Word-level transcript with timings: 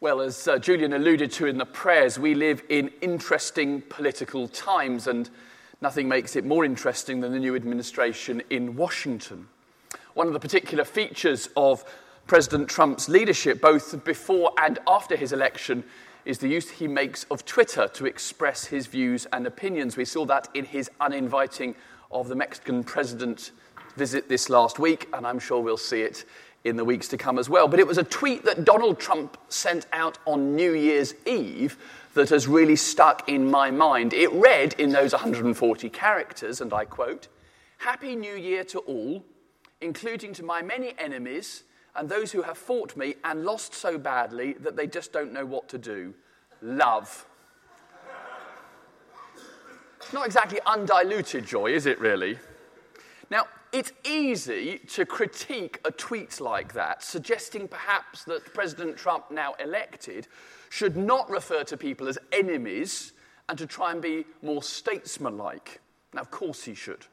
Well, 0.00 0.20
as 0.20 0.46
uh, 0.46 0.60
Julian 0.60 0.92
alluded 0.92 1.32
to 1.32 1.46
in 1.46 1.58
the 1.58 1.66
prayers, 1.66 2.20
we 2.20 2.36
live 2.36 2.62
in 2.68 2.92
interesting 3.00 3.82
political 3.82 4.46
times, 4.46 5.08
and 5.08 5.28
nothing 5.80 6.06
makes 6.06 6.36
it 6.36 6.44
more 6.44 6.64
interesting 6.64 7.20
than 7.20 7.32
the 7.32 7.40
new 7.40 7.56
administration 7.56 8.40
in 8.48 8.76
Washington. 8.76 9.48
One 10.14 10.28
of 10.28 10.34
the 10.34 10.38
particular 10.38 10.84
features 10.84 11.48
of 11.56 11.84
President 12.28 12.68
Trump's 12.68 13.08
leadership, 13.08 13.60
both 13.60 14.04
before 14.04 14.52
and 14.56 14.78
after 14.86 15.16
his 15.16 15.32
election, 15.32 15.82
is 16.24 16.38
the 16.38 16.48
use 16.48 16.70
he 16.70 16.86
makes 16.86 17.24
of 17.24 17.44
Twitter 17.44 17.88
to 17.88 18.06
express 18.06 18.66
his 18.66 18.86
views 18.86 19.26
and 19.32 19.48
opinions. 19.48 19.96
We 19.96 20.04
saw 20.04 20.24
that 20.26 20.46
in 20.54 20.64
his 20.64 20.88
uninviting 21.00 21.74
of 22.12 22.28
the 22.28 22.36
Mexican 22.36 22.84
president 22.84 23.50
visit 23.96 24.28
this 24.28 24.48
last 24.48 24.78
week, 24.78 25.08
and 25.12 25.26
I'm 25.26 25.40
sure 25.40 25.60
we'll 25.60 25.76
see 25.76 26.02
it 26.02 26.24
in 26.68 26.76
the 26.76 26.84
weeks 26.84 27.08
to 27.08 27.16
come 27.16 27.38
as 27.38 27.48
well. 27.48 27.68
But 27.68 27.80
it 27.80 27.86
was 27.86 27.98
a 27.98 28.04
tweet 28.04 28.44
that 28.44 28.64
Donald 28.64 28.98
Trump 28.98 29.36
sent 29.48 29.86
out 29.92 30.18
on 30.26 30.54
New 30.54 30.74
Year's 30.74 31.14
Eve 31.26 31.76
that 32.14 32.30
has 32.30 32.46
really 32.48 32.76
stuck 32.76 33.28
in 33.28 33.50
my 33.50 33.70
mind. 33.70 34.12
It 34.12 34.32
read 34.32 34.74
in 34.78 34.90
those 34.90 35.12
140 35.12 35.88
characters, 35.90 36.60
and 36.60 36.72
I 36.72 36.84
quote 36.84 37.28
Happy 37.78 38.16
New 38.16 38.34
Year 38.34 38.64
to 38.64 38.80
all, 38.80 39.24
including 39.80 40.32
to 40.34 40.44
my 40.44 40.62
many 40.62 40.94
enemies 40.98 41.64
and 41.94 42.08
those 42.08 42.32
who 42.32 42.42
have 42.42 42.58
fought 42.58 42.96
me 42.96 43.14
and 43.24 43.44
lost 43.44 43.74
so 43.74 43.98
badly 43.98 44.52
that 44.54 44.76
they 44.76 44.86
just 44.86 45.12
don't 45.12 45.32
know 45.32 45.44
what 45.44 45.68
to 45.68 45.78
do. 45.78 46.14
Love. 46.62 47.26
It's 49.96 50.12
not 50.12 50.26
exactly 50.26 50.60
undiluted 50.64 51.44
joy, 51.44 51.72
is 51.72 51.86
it 51.86 51.98
really? 51.98 52.38
Now, 53.30 53.46
it's 53.72 53.92
easy 54.04 54.78
to 54.88 55.04
critique 55.04 55.80
a 55.84 55.90
tweet 55.90 56.40
like 56.40 56.72
that, 56.72 57.02
suggesting 57.02 57.68
perhaps 57.68 58.24
that 58.24 58.52
President 58.54 58.96
Trump, 58.96 59.30
now 59.30 59.54
elected, 59.60 60.28
should 60.70 60.96
not 60.96 61.28
refer 61.28 61.64
to 61.64 61.76
people 61.76 62.08
as 62.08 62.18
enemies 62.32 63.12
and 63.48 63.58
to 63.58 63.66
try 63.66 63.92
and 63.92 64.02
be 64.02 64.24
more 64.42 64.62
statesmanlike. 64.62 65.80
Now, 66.12 66.22
of 66.22 66.30
course, 66.30 66.64
he 66.64 66.74
should. 66.74 67.06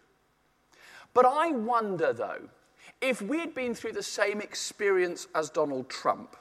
But 1.14 1.26
I 1.26 1.52
wonder, 1.52 2.14
though, 2.14 2.50
if 3.02 3.22
we 3.22 3.40
had 3.40 3.54
been 3.54 3.74
through 3.74 3.94
the 3.94 4.04
same 4.04 4.42
experience 4.42 5.28
as 5.36 5.50
Donald 5.50 5.90
Trump, 5.90 6.36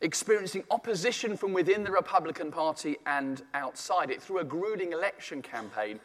experiencing 0.00 0.64
opposition 0.70 1.36
from 1.36 1.52
within 1.52 1.82
the 1.82 1.90
Republican 1.90 2.50
Party 2.50 2.96
and 3.06 3.42
outside 3.54 4.10
it 4.10 4.22
through 4.22 4.38
a 4.38 4.44
grueling 4.44 4.92
election 4.92 5.42
campaign, 5.42 5.98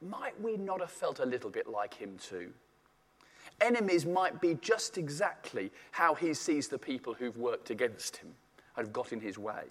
might 0.00 0.38
we 0.40 0.56
not 0.56 0.80
have 0.80 0.90
felt 0.90 1.20
a 1.20 1.26
little 1.26 1.50
bit 1.50 1.66
like 1.66 1.94
him 1.94 2.18
too? 2.18 2.52
Enemies 3.60 4.04
might 4.04 4.40
be 4.40 4.54
just 4.60 4.98
exactly 4.98 5.70
how 5.92 6.14
he 6.14 6.34
sees 6.34 6.68
the 6.68 6.78
people 6.78 7.14
who've 7.14 7.36
worked 7.36 7.70
against 7.70 8.16
him, 8.18 8.34
have 8.76 8.92
got 8.92 9.12
in 9.12 9.20
his 9.20 9.38
way. 9.38 9.64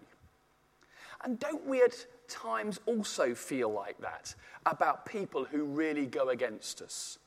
And 1.23 1.39
don't 1.39 1.65
we 1.65 1.81
at 1.81 2.05
times 2.27 2.79
also 2.85 3.33
feel 3.35 3.69
like 3.69 3.97
that 3.99 4.35
about 4.65 5.05
people 5.05 5.45
who 5.45 5.63
really 5.63 6.05
go 6.05 6.29
against 6.29 6.81
us? 6.81 7.17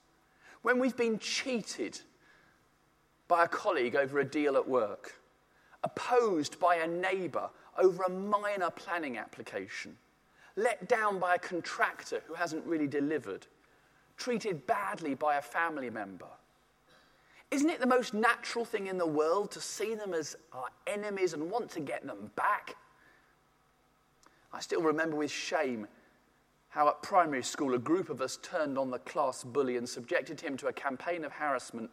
When 0.63 0.79
we've 0.79 0.97
been 0.97 1.19
cheated 1.19 2.01
by 3.29 3.45
a 3.45 3.49
colleague 3.49 3.97
over 3.97 4.19
a 4.19 4.25
deal 4.25 4.57
at 4.57 4.69
work, 4.69 5.15
opposed 5.85 6.59
by 6.59 6.77
a 6.77 6.87
neighbour 6.87 7.49
over 7.79 8.03
a 8.05 8.11
minor 8.11 8.71
planning 8.71 9.19
application, 9.19 9.97
let 10.57 10.89
down 10.89 11.19
by 11.19 11.35
a 11.35 11.39
contractor 11.39 12.23
who 12.27 12.35
hasn't 12.35 12.65
really 12.65 12.87
delivered, 12.87 13.47
treated 14.17 14.67
badly 14.67 15.15
by 15.15 15.37
a 15.37 15.43
family 15.43 15.91
member. 15.91 16.27
Isn't 17.51 17.71
it 17.71 17.81
the 17.81 17.87
most 17.87 18.13
natural 18.13 18.65
thing 18.65 18.89
in 18.89 18.99
the 18.99 19.07
world 19.07 19.51
to 19.53 19.61
see 19.61 19.95
them 19.95 20.13
as 20.13 20.37
our 20.53 20.69
enemies 20.87 21.33
and 21.33 21.51
want 21.51 21.71
to 21.71 21.81
get 21.81 22.07
them 22.07 22.31
back? 22.35 22.77
I 24.53 24.61
still 24.61 24.83
remember 24.83 25.17
with 25.17 25.31
shame 25.31 25.87
how 26.69 26.89
at 26.89 27.03
primary 27.03 27.43
school 27.43 27.75
a 27.75 27.79
group 27.79 28.11
of 28.11 28.21
us 28.21 28.39
turned 28.43 28.77
on 28.77 28.91
the 28.91 28.99
class 28.99 29.45
bully 29.45 29.77
and 29.77 29.89
subjected 29.89 30.41
him 30.41 30.57
to 30.59 30.67
a 30.67 30.73
campaign 30.73 31.25
of 31.25 31.33
harassment 31.33 31.91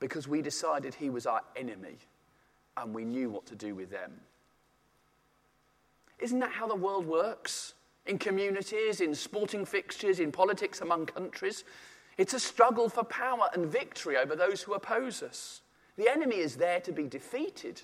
because 0.00 0.28
we 0.28 0.42
decided 0.42 0.94
he 0.94 1.08
was 1.08 1.24
our 1.26 1.40
enemy 1.54 1.96
and 2.76 2.94
we 2.94 3.04
knew 3.04 3.30
what 3.30 3.46
to 3.46 3.54
do 3.54 3.74
with 3.74 3.90
them. 3.90 4.12
Isn't 6.18 6.40
that 6.40 6.52
how 6.52 6.66
the 6.66 6.74
world 6.74 7.06
works? 7.06 7.74
In 8.06 8.18
communities, 8.18 9.00
in 9.00 9.14
sporting 9.14 9.64
fixtures, 9.64 10.20
in 10.20 10.30
politics 10.30 10.80
among 10.80 11.06
countries? 11.06 11.64
It's 12.16 12.34
a 12.34 12.40
struggle 12.40 12.88
for 12.88 13.04
power 13.04 13.48
and 13.52 13.66
victory 13.66 14.16
over 14.16 14.34
those 14.34 14.62
who 14.62 14.74
oppose 14.74 15.22
us. 15.22 15.60
The 15.96 16.10
enemy 16.10 16.36
is 16.36 16.56
there 16.56 16.80
to 16.80 16.92
be 16.92 17.06
defeated, 17.06 17.82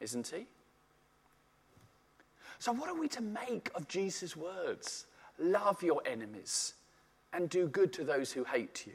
isn't 0.00 0.28
he? 0.28 0.46
So, 2.58 2.72
what 2.72 2.88
are 2.90 2.98
we 2.98 3.08
to 3.08 3.22
make 3.22 3.70
of 3.74 3.88
Jesus' 3.88 4.36
words? 4.36 5.06
Love 5.38 5.82
your 5.82 6.02
enemies 6.04 6.74
and 7.32 7.48
do 7.48 7.68
good 7.68 7.92
to 7.94 8.04
those 8.04 8.32
who 8.32 8.44
hate 8.44 8.84
you. 8.86 8.92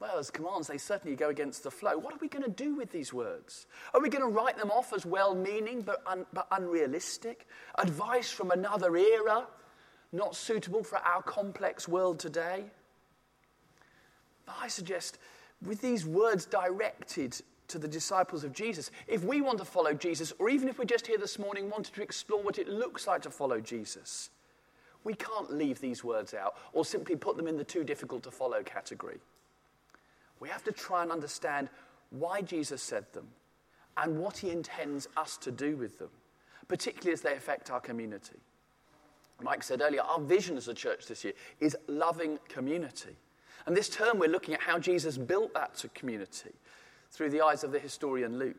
Well, 0.00 0.18
as 0.18 0.30
commands, 0.30 0.66
they 0.66 0.78
certainly 0.78 1.16
go 1.16 1.28
against 1.28 1.62
the 1.62 1.70
flow. 1.70 1.96
What 1.96 2.12
are 2.12 2.18
we 2.20 2.28
going 2.28 2.44
to 2.44 2.50
do 2.50 2.74
with 2.74 2.90
these 2.90 3.12
words? 3.12 3.66
Are 3.94 4.00
we 4.00 4.10
going 4.10 4.24
to 4.24 4.28
write 4.28 4.58
them 4.58 4.70
off 4.70 4.92
as 4.92 5.06
well 5.06 5.34
meaning 5.34 5.82
but, 5.82 6.02
un- 6.06 6.26
but 6.32 6.46
unrealistic? 6.50 7.46
Advice 7.78 8.30
from 8.30 8.50
another 8.50 8.96
era, 8.96 9.46
not 10.14 10.36
suitable 10.36 10.82
for 10.82 10.98
our 10.98 11.22
complex 11.22 11.88
world 11.88 12.18
today? 12.18 12.64
I 14.48 14.68
suggest, 14.68 15.18
with 15.64 15.80
these 15.80 16.06
words 16.06 16.46
directed 16.46 17.40
to 17.68 17.78
the 17.78 17.88
disciples 17.88 18.44
of 18.44 18.52
Jesus, 18.52 18.90
if 19.08 19.24
we 19.24 19.40
want 19.40 19.58
to 19.58 19.64
follow 19.64 19.94
Jesus, 19.94 20.32
or 20.38 20.48
even 20.48 20.68
if 20.68 20.78
we're 20.78 20.84
just 20.84 21.06
here 21.06 21.18
this 21.18 21.38
morning 21.38 21.70
wanted 21.70 21.94
to 21.94 22.02
explore 22.02 22.42
what 22.42 22.58
it 22.58 22.68
looks 22.68 23.06
like 23.06 23.22
to 23.22 23.30
follow 23.30 23.60
Jesus, 23.60 24.30
we 25.02 25.14
can't 25.14 25.52
leave 25.52 25.80
these 25.80 26.04
words 26.04 26.34
out 26.34 26.54
or 26.72 26.84
simply 26.84 27.16
put 27.16 27.36
them 27.36 27.46
in 27.46 27.56
the 27.56 27.64
too 27.64 27.84
difficult 27.84 28.22
to 28.22 28.30
follow 28.30 28.62
category. 28.62 29.18
We 30.40 30.48
have 30.48 30.64
to 30.64 30.72
try 30.72 31.02
and 31.02 31.12
understand 31.12 31.68
why 32.10 32.40
Jesus 32.42 32.82
said 32.82 33.04
them 33.12 33.26
and 33.96 34.18
what 34.18 34.38
he 34.38 34.50
intends 34.50 35.08
us 35.16 35.36
to 35.38 35.50
do 35.50 35.76
with 35.76 35.98
them, 35.98 36.10
particularly 36.68 37.12
as 37.12 37.20
they 37.20 37.34
affect 37.34 37.70
our 37.70 37.80
community. 37.80 38.36
Mike 39.42 39.62
said 39.62 39.80
earlier, 39.80 40.02
our 40.02 40.20
vision 40.20 40.56
as 40.56 40.68
a 40.68 40.74
church 40.74 41.06
this 41.06 41.24
year 41.24 41.34
is 41.60 41.76
loving 41.88 42.38
community. 42.48 43.16
And 43.66 43.76
this 43.76 43.88
term, 43.88 44.18
we're 44.18 44.28
looking 44.28 44.54
at 44.54 44.60
how 44.60 44.78
Jesus 44.78 45.16
built 45.16 45.54
that 45.54 45.74
to 45.76 45.88
community 45.88 46.52
through 47.10 47.30
the 47.30 47.40
eyes 47.40 47.64
of 47.64 47.72
the 47.72 47.78
historian 47.78 48.38
Luke. 48.38 48.56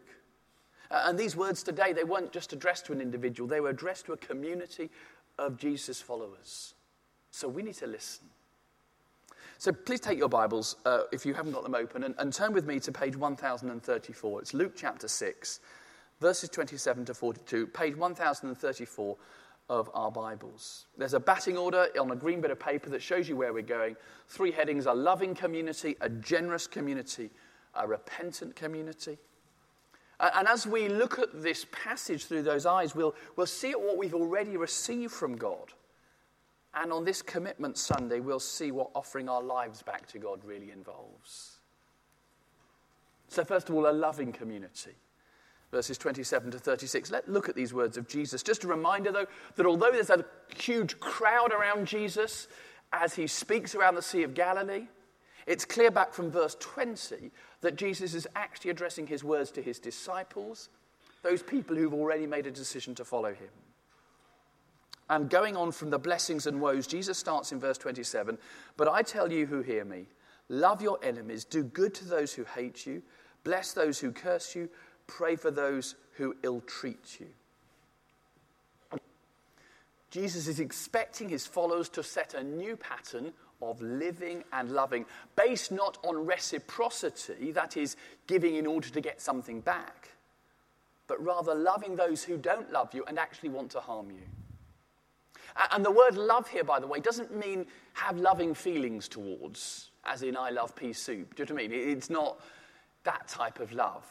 Uh, 0.91 1.03
and 1.05 1.17
these 1.17 1.35
words 1.35 1.63
today, 1.63 1.93
they 1.93 2.03
weren't 2.03 2.31
just 2.31 2.53
addressed 2.53 2.85
to 2.87 2.93
an 2.93 3.01
individual, 3.01 3.47
they 3.47 3.59
were 3.59 3.69
addressed 3.69 4.05
to 4.05 4.13
a 4.13 4.17
community 4.17 4.89
of 5.37 5.57
Jesus' 5.57 6.01
followers. 6.01 6.73
So 7.31 7.47
we 7.47 7.63
need 7.63 7.75
to 7.75 7.87
listen. 7.87 8.25
So 9.57 9.71
please 9.71 9.99
take 9.99 10.17
your 10.17 10.29
Bibles, 10.29 10.75
uh, 10.85 11.03
if 11.11 11.25
you 11.25 11.33
haven't 11.33 11.53
got 11.53 11.63
them 11.63 11.75
open, 11.75 12.03
and, 12.03 12.15
and 12.17 12.33
turn 12.33 12.53
with 12.53 12.65
me 12.65 12.79
to 12.81 12.91
page 12.91 13.15
1034. 13.15 14.41
It's 14.41 14.53
Luke 14.53 14.73
chapter 14.75 15.07
6, 15.07 15.59
verses 16.19 16.49
27 16.49 17.05
to 17.05 17.13
42, 17.13 17.67
page 17.67 17.95
1034 17.95 19.17
of 19.69 19.89
our 19.93 20.11
Bibles. 20.11 20.85
There's 20.97 21.13
a 21.13 21.19
batting 21.19 21.57
order 21.57 21.87
on 21.99 22.11
a 22.11 22.15
green 22.15 22.41
bit 22.41 22.51
of 22.51 22.59
paper 22.59 22.89
that 22.91 23.01
shows 23.01 23.27
you 23.27 23.35
where 23.35 23.53
we're 23.53 23.63
going. 23.63 23.95
Three 24.27 24.51
headings 24.51 24.85
a 24.85 24.93
loving 24.93 25.35
community, 25.35 25.95
a 26.01 26.09
generous 26.09 26.67
community, 26.67 27.29
a 27.73 27.87
repentant 27.87 28.55
community. 28.55 29.17
And 30.19 30.47
as 30.47 30.65
we 30.65 30.87
look 30.87 31.19
at 31.19 31.41
this 31.43 31.65
passage 31.71 32.25
through 32.25 32.43
those 32.43 32.65
eyes, 32.65 32.95
we'll, 32.95 33.15
we'll 33.35 33.47
see 33.47 33.71
what 33.71 33.97
we've 33.97 34.13
already 34.13 34.55
received 34.55 35.11
from 35.11 35.35
God 35.35 35.73
and 36.75 36.91
on 36.91 37.05
this 37.05 37.21
commitment 37.21 37.77
Sunday, 37.77 38.19
we'll 38.19 38.39
see 38.39 38.71
what 38.71 38.89
offering 38.93 39.29
our 39.29 39.41
lives 39.41 39.81
back 39.81 40.07
to 40.07 40.19
God 40.19 40.43
really 40.43 40.71
involves. 40.71 41.59
So, 43.29 43.45
first 43.45 43.69
of 43.69 43.75
all, 43.75 43.89
a 43.89 43.91
loving 43.91 44.33
community. 44.33 44.91
Verses 45.75 45.97
27 45.97 46.51
to 46.51 46.57
36. 46.57 47.11
Let's 47.11 47.27
look 47.27 47.49
at 47.49 47.55
these 47.55 47.73
words 47.73 47.97
of 47.97 48.07
Jesus. 48.07 48.41
Just 48.41 48.63
a 48.63 48.67
reminder, 48.69 49.11
though, 49.11 49.25
that 49.57 49.65
although 49.65 49.91
there's 49.91 50.09
a 50.09 50.23
huge 50.57 50.97
crowd 51.01 51.51
around 51.51 51.85
Jesus 51.85 52.47
as 52.93 53.13
he 53.13 53.27
speaks 53.27 53.75
around 53.75 53.95
the 53.95 54.01
Sea 54.01 54.23
of 54.23 54.33
Galilee, 54.33 54.87
it's 55.45 55.65
clear 55.65 55.91
back 55.91 56.13
from 56.13 56.31
verse 56.31 56.55
20 56.61 57.29
that 57.59 57.75
Jesus 57.75 58.13
is 58.13 58.25
actually 58.37 58.71
addressing 58.71 59.05
his 59.05 59.21
words 59.21 59.51
to 59.51 59.61
his 59.61 59.77
disciples, 59.77 60.69
those 61.23 61.43
people 61.43 61.75
who've 61.75 61.93
already 61.93 62.25
made 62.25 62.47
a 62.47 62.51
decision 62.51 62.95
to 62.95 63.03
follow 63.03 63.33
him. 63.33 63.49
And 65.09 65.29
going 65.29 65.57
on 65.57 65.73
from 65.73 65.89
the 65.89 65.99
blessings 65.99 66.47
and 66.47 66.61
woes, 66.61 66.87
Jesus 66.87 67.17
starts 67.17 67.51
in 67.51 67.59
verse 67.59 67.77
27 67.77 68.37
But 68.77 68.87
I 68.87 69.01
tell 69.01 69.29
you 69.29 69.45
who 69.45 69.61
hear 69.61 69.83
me, 69.83 70.05
love 70.47 70.81
your 70.81 70.99
enemies, 71.03 71.43
do 71.43 71.63
good 71.63 71.93
to 71.95 72.05
those 72.05 72.31
who 72.31 72.45
hate 72.45 72.85
you, 72.85 73.03
bless 73.43 73.73
those 73.73 73.99
who 73.99 74.13
curse 74.13 74.55
you, 74.55 74.69
pray 75.07 75.35
for 75.35 75.51
those 75.51 75.95
who 76.13 76.35
ill 76.43 76.61
treat 76.61 77.19
you. 77.19 77.27
Jesus 80.11 80.47
is 80.47 80.61
expecting 80.61 81.27
his 81.27 81.45
followers 81.45 81.89
to 81.89 82.01
set 82.01 82.33
a 82.33 82.43
new 82.43 82.77
pattern 82.77 83.33
of 83.61 83.81
living 83.81 84.43
and 84.53 84.71
loving, 84.71 85.05
based 85.35 85.71
not 85.71 85.97
on 86.03 86.25
reciprocity, 86.25 87.51
that 87.51 87.75
is, 87.75 87.97
giving 88.27 88.55
in 88.55 88.65
order 88.65 88.87
to 88.87 89.01
get 89.01 89.21
something 89.21 89.59
back, 89.59 90.11
but 91.07 91.21
rather 91.23 91.53
loving 91.53 91.95
those 91.95 92.23
who 92.23 92.37
don't 92.37 92.71
love 92.71 92.93
you 92.93 93.03
and 93.07 93.19
actually 93.19 93.49
want 93.49 93.71
to 93.71 93.79
harm 93.79 94.09
you. 94.09 94.21
And 95.71 95.85
the 95.85 95.91
word 95.91 96.15
love 96.15 96.47
here, 96.47 96.63
by 96.63 96.79
the 96.79 96.87
way, 96.87 96.99
doesn't 96.99 97.35
mean 97.35 97.65
have 97.93 98.17
loving 98.17 98.53
feelings 98.53 99.07
towards, 99.07 99.91
as 100.05 100.21
in 100.21 100.35
I 100.35 100.49
love 100.49 100.75
pea 100.75 100.93
soup. 100.93 101.35
Do 101.35 101.43
you 101.43 101.49
know 101.49 101.55
what 101.55 101.63
I 101.63 101.67
mean? 101.67 101.89
It's 101.89 102.09
not 102.09 102.39
that 103.03 103.27
type 103.27 103.59
of 103.59 103.71
love. 103.71 104.05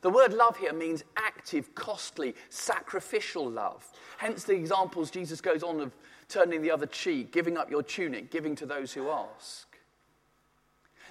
The 0.00 0.10
word 0.10 0.32
love 0.32 0.56
here 0.56 0.72
means 0.72 1.04
active, 1.16 1.74
costly, 1.74 2.34
sacrificial 2.48 3.50
love. 3.50 3.86
Hence 4.18 4.44
the 4.44 4.54
examples 4.54 5.10
Jesus 5.10 5.40
goes 5.40 5.62
on 5.62 5.80
of 5.80 5.92
turning 6.28 6.62
the 6.62 6.70
other 6.70 6.86
cheek, 6.86 7.32
giving 7.32 7.56
up 7.56 7.70
your 7.70 7.82
tunic, 7.82 8.30
giving 8.30 8.54
to 8.56 8.66
those 8.66 8.92
who 8.92 9.10
ask. 9.10 9.66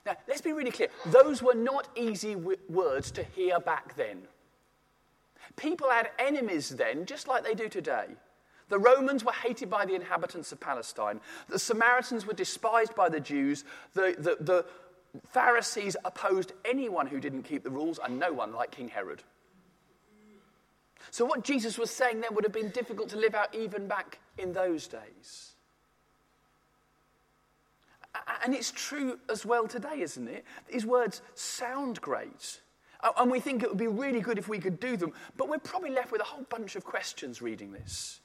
Now, 0.05 0.17
let's 0.27 0.41
be 0.41 0.51
really 0.51 0.71
clear. 0.71 0.89
Those 1.05 1.41
were 1.41 1.55
not 1.55 1.87
easy 1.95 2.33
w- 2.33 2.57
words 2.67 3.09
to 3.11 3.23
hear 3.23 3.59
back 3.59 3.95
then. 3.95 4.23
People 5.55 5.89
had 5.89 6.09
enemies 6.19 6.69
then, 6.69 7.05
just 7.05 7.27
like 7.27 7.43
they 7.43 7.53
do 7.53 7.69
today. 7.69 8.07
The 8.69 8.79
Romans 8.79 9.23
were 9.23 9.33
hated 9.33 9.69
by 9.69 9.85
the 9.85 9.93
inhabitants 9.93 10.51
of 10.51 10.59
Palestine. 10.59 11.21
The 11.47 11.59
Samaritans 11.59 12.25
were 12.25 12.33
despised 12.33 12.95
by 12.95 13.07
the 13.07 13.19
Jews. 13.19 13.65
The, 13.93 14.15
the, 14.17 14.37
the 14.43 14.65
Pharisees 15.27 15.95
opposed 16.05 16.53
anyone 16.65 17.07
who 17.07 17.19
didn't 17.19 17.43
keep 17.43 17.63
the 17.63 17.69
rules, 17.69 17.99
and 18.03 18.19
no 18.19 18.33
one 18.33 18.53
like 18.53 18.71
King 18.71 18.89
Herod. 18.89 19.23
So, 21.11 21.25
what 21.25 21.43
Jesus 21.43 21.77
was 21.77 21.91
saying 21.91 22.21
then 22.21 22.33
would 22.33 22.43
have 22.43 22.53
been 22.53 22.69
difficult 22.69 23.09
to 23.09 23.17
live 23.17 23.35
out 23.35 23.53
even 23.53 23.87
back 23.87 24.19
in 24.37 24.53
those 24.53 24.87
days. 24.87 25.53
And 28.43 28.53
it's 28.53 28.71
true 28.71 29.19
as 29.29 29.45
well 29.45 29.67
today, 29.67 30.01
isn't 30.01 30.27
it? 30.27 30.45
These 30.71 30.85
words 30.85 31.21
sound 31.35 31.99
great. 32.01 32.61
And 33.17 33.29
we 33.29 33.39
think 33.39 33.63
it 33.63 33.69
would 33.69 33.77
be 33.77 33.87
really 33.87 34.21
good 34.21 34.37
if 34.37 34.47
we 34.47 34.59
could 34.59 34.79
do 34.79 34.95
them, 34.95 35.13
but 35.35 35.49
we're 35.49 35.57
probably 35.57 35.89
left 35.89 36.11
with 36.11 36.21
a 36.21 36.25
whole 36.25 36.45
bunch 36.49 36.75
of 36.75 36.85
questions 36.85 37.41
reading 37.41 37.71
this. 37.71 38.21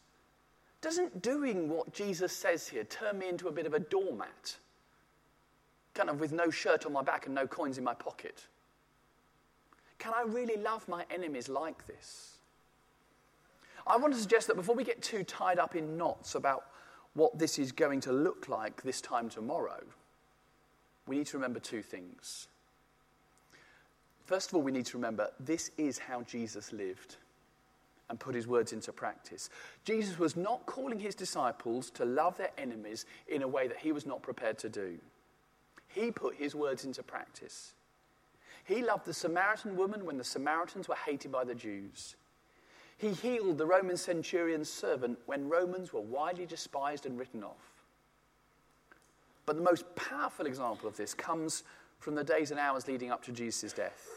Doesn't 0.81 1.21
doing 1.21 1.69
what 1.69 1.93
Jesus 1.93 2.33
says 2.33 2.69
here 2.69 2.85
turn 2.85 3.19
me 3.19 3.29
into 3.29 3.49
a 3.49 3.53
bit 3.53 3.67
of 3.67 3.75
a 3.75 3.81
doormat? 3.81 4.57
Kind 5.99 6.11
of 6.11 6.21
with 6.21 6.31
no 6.31 6.49
shirt 6.49 6.87
on 6.87 6.93
my 6.93 7.03
back 7.03 7.27
and 7.27 7.35
no 7.35 7.49
coins 7.49 7.77
in 7.77 7.83
my 7.83 7.93
pocket? 7.93 8.47
Can 9.99 10.13
I 10.15 10.23
really 10.23 10.55
love 10.55 10.89
my 10.89 11.05
enemies 11.11 11.49
like 11.49 11.89
this? 11.89 12.37
I 13.85 13.97
want 13.97 14.15
to 14.15 14.21
suggest 14.21 14.47
that 14.47 14.55
before 14.55 14.77
we 14.77 14.85
get 14.85 15.03
too 15.03 15.25
tied 15.25 15.59
up 15.59 15.75
in 15.75 15.97
knots 15.97 16.37
about 16.37 16.67
what 17.15 17.37
this 17.37 17.59
is 17.59 17.73
going 17.73 17.99
to 18.03 18.13
look 18.13 18.49
like 18.49 18.81
this 18.83 19.01
time 19.01 19.29
tomorrow, 19.29 19.83
we 21.09 21.19
need 21.19 21.27
to 21.27 21.37
remember 21.37 21.59
two 21.59 21.83
things. 21.83 22.47
First 24.25 24.51
of 24.51 24.55
all, 24.55 24.63
we 24.63 24.71
need 24.71 24.87
to 24.87 24.97
remember 24.99 25.31
this 25.41 25.73
is 25.79 25.99
how 25.99 26.23
Jesus 26.23 26.73
lived 26.73 27.17
and 28.09 28.21
put 28.21 28.37
his 28.37 28.47
words 28.47 28.73
into 28.73 28.93
practice. 28.93 29.51
Jesus 29.85 30.17
was 30.17 30.37
not 30.37 30.65
calling 30.65 31.01
his 31.01 31.17
disciples 31.17 31.91
to 31.91 32.05
love 32.05 32.37
their 32.37 32.53
enemies 32.57 33.05
in 33.27 33.43
a 33.43 33.49
way 33.49 33.67
that 33.67 33.79
he 33.79 33.91
was 33.91 34.07
not 34.07 34.23
prepared 34.23 34.59
to 34.59 34.69
do. 34.69 34.97
He 35.99 36.13
put 36.13 36.37
his 36.37 36.55
words 36.55 36.85
into 36.85 37.03
practice. 37.03 37.73
He 38.65 38.83
loved 38.83 39.05
the 39.05 39.15
Samaritan 39.15 39.77
woman 39.77 40.05
when 40.05 40.17
the 40.17 40.25
Samaritans 40.25 40.89
were 40.89 40.95
hated 40.95 41.33
by 41.33 41.45
the 41.45 41.55
Jews. 41.55 42.15
He 42.99 43.11
healed 43.11 43.59
the 43.59 43.67
Roman 43.67 43.97
centurion's 43.97 44.69
servant 44.69 45.19
when 45.27 45.49
Romans 45.49 45.93
were 45.93 46.01
widely 46.01 46.47
despised 46.47 47.07
and 47.07 47.19
written 47.19 47.43
off. 47.43 47.85
But 49.45 49.57
the 49.57 49.63
most 49.63 49.85
powerful 49.97 50.47
example 50.47 50.89
of 50.89 50.97
this 50.97 51.15
comes 51.15 51.65
from 51.99 52.15
the 52.15 52.25
days 52.25 52.51
and 52.51 52.61
hours 52.61 52.87
leading 52.87 53.11
up 53.11 53.25
to 53.25 53.33
Jesus' 53.33 53.73
death. 53.73 54.09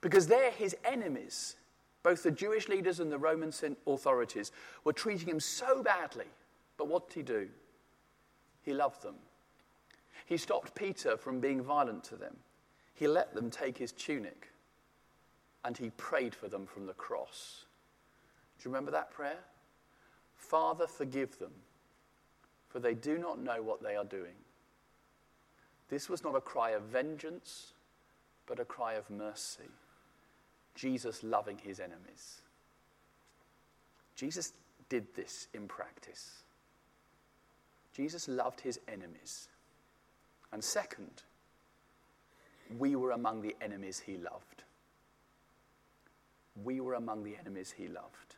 Because 0.00 0.26
there, 0.26 0.50
his 0.50 0.76
enemies 0.84 1.56
both 2.02 2.22
the 2.22 2.30
Jewish 2.30 2.68
leaders 2.68 3.00
and 3.00 3.12
the 3.12 3.18
Roman 3.18 3.52
authorities 3.86 4.50
were 4.84 4.92
treating 4.92 5.28
him 5.28 5.40
so 5.40 5.82
badly. 5.82 6.24
But 6.76 6.88
what 6.88 7.08
did 7.08 7.14
he 7.14 7.22
do? 7.22 7.48
He 8.62 8.72
loved 8.72 9.02
them. 9.02 9.16
He 10.28 10.36
stopped 10.36 10.74
Peter 10.74 11.16
from 11.16 11.40
being 11.40 11.62
violent 11.62 12.04
to 12.04 12.16
them. 12.16 12.36
He 12.92 13.08
let 13.08 13.34
them 13.34 13.50
take 13.50 13.78
his 13.78 13.92
tunic. 13.92 14.52
And 15.64 15.74
he 15.74 15.88
prayed 15.96 16.34
for 16.34 16.48
them 16.48 16.66
from 16.66 16.84
the 16.84 16.92
cross. 16.92 17.64
Do 18.58 18.68
you 18.68 18.70
remember 18.70 18.90
that 18.90 19.10
prayer? 19.10 19.38
Father, 20.36 20.86
forgive 20.86 21.38
them, 21.38 21.52
for 22.68 22.78
they 22.78 22.92
do 22.92 23.16
not 23.16 23.40
know 23.40 23.62
what 23.62 23.82
they 23.82 23.96
are 23.96 24.04
doing. 24.04 24.34
This 25.88 26.10
was 26.10 26.22
not 26.22 26.36
a 26.36 26.42
cry 26.42 26.72
of 26.72 26.82
vengeance, 26.82 27.72
but 28.46 28.60
a 28.60 28.66
cry 28.66 28.94
of 28.94 29.08
mercy. 29.08 29.70
Jesus 30.74 31.22
loving 31.22 31.56
his 31.56 31.80
enemies. 31.80 32.42
Jesus 34.14 34.52
did 34.90 35.06
this 35.14 35.48
in 35.54 35.68
practice. 35.68 36.42
Jesus 37.94 38.28
loved 38.28 38.60
his 38.60 38.78
enemies. 38.88 39.48
And 40.52 40.62
second, 40.62 41.22
we 42.78 42.96
were 42.96 43.12
among 43.12 43.42
the 43.42 43.56
enemies 43.60 44.00
he 44.04 44.16
loved. 44.16 44.64
We 46.64 46.80
were 46.80 46.94
among 46.94 47.24
the 47.24 47.36
enemies 47.36 47.74
he 47.76 47.88
loved. 47.88 48.36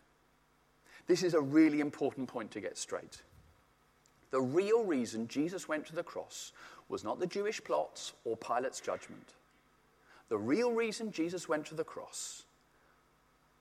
This 1.06 1.22
is 1.22 1.34
a 1.34 1.40
really 1.40 1.80
important 1.80 2.28
point 2.28 2.50
to 2.52 2.60
get 2.60 2.76
straight. 2.76 3.22
The 4.30 4.40
real 4.40 4.84
reason 4.84 5.26
Jesus 5.26 5.66
went 5.66 5.86
to 5.86 5.94
the 5.94 6.02
cross 6.02 6.52
was 6.88 7.02
not 7.02 7.18
the 7.18 7.26
Jewish 7.26 7.62
plots 7.62 8.12
or 8.24 8.36
Pilate's 8.36 8.80
judgment. 8.80 9.34
The 10.28 10.38
real 10.38 10.72
reason 10.72 11.10
Jesus 11.10 11.48
went 11.48 11.66
to 11.66 11.74
the 11.74 11.84
cross 11.84 12.44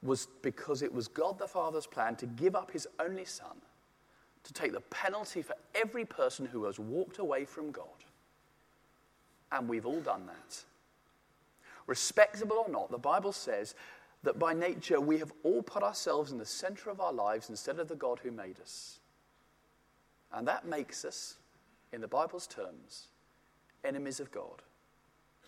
was 0.03 0.27
because 0.41 0.81
it 0.81 0.93
was 0.93 1.07
God 1.07 1.39
the 1.39 1.47
Father's 1.47 1.87
plan 1.87 2.15
to 2.17 2.25
give 2.25 2.55
up 2.55 2.71
his 2.71 2.87
only 2.99 3.25
Son 3.25 3.57
to 4.43 4.53
take 4.53 4.71
the 4.71 4.81
penalty 4.81 5.41
for 5.41 5.55
every 5.75 6.05
person 6.05 6.45
who 6.45 6.65
has 6.65 6.79
walked 6.79 7.17
away 7.17 7.45
from 7.45 7.71
God. 7.71 7.85
And 9.51 9.67
we've 9.67 9.85
all 9.85 10.01
done 10.01 10.25
that. 10.27 10.63
Respectable 11.87 12.63
or 12.65 12.71
not, 12.71 12.91
the 12.91 12.97
Bible 12.97 13.31
says 13.31 13.73
that 14.23 14.37
by 14.37 14.53
nature 14.53 14.99
we 14.99 15.17
have 15.17 15.31
all 15.43 15.63
put 15.63 15.81
ourselves 15.81 16.31
in 16.31 16.37
the 16.37 16.45
center 16.45 16.89
of 16.89 16.99
our 16.99 17.13
lives 17.13 17.49
instead 17.49 17.79
of 17.79 17.87
the 17.87 17.95
God 17.95 18.19
who 18.21 18.31
made 18.31 18.59
us. 18.59 18.99
And 20.31 20.47
that 20.47 20.65
makes 20.65 21.03
us, 21.05 21.37
in 21.91 22.01
the 22.01 22.07
Bible's 22.07 22.45
terms, 22.45 23.07
enemies 23.83 24.19
of 24.19 24.31
God. 24.31 24.61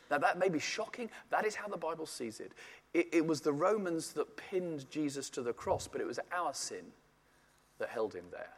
Now, 0.10 0.18
that 0.18 0.38
may 0.38 0.50
be 0.50 0.60
shocking. 0.60 1.10
That 1.30 1.46
is 1.46 1.56
how 1.56 1.68
the 1.68 1.78
Bible 1.78 2.06
sees 2.06 2.40
it. 2.40 2.52
it. 2.94 3.08
It 3.14 3.26
was 3.26 3.42
the 3.42 3.54
Romans 3.54 4.12
that 4.14 4.36
pinned 4.36 4.90
Jesus 4.90 5.30
to 5.32 5.42
the 5.42 5.54
cross, 5.54 5.88
but 5.88 6.02
it 6.02 6.08
was 6.08 6.20
our 6.34 6.54
sin 6.54 6.86
that 7.80 7.90
held 7.90 8.14
him 8.14 8.26
there. 8.32 8.50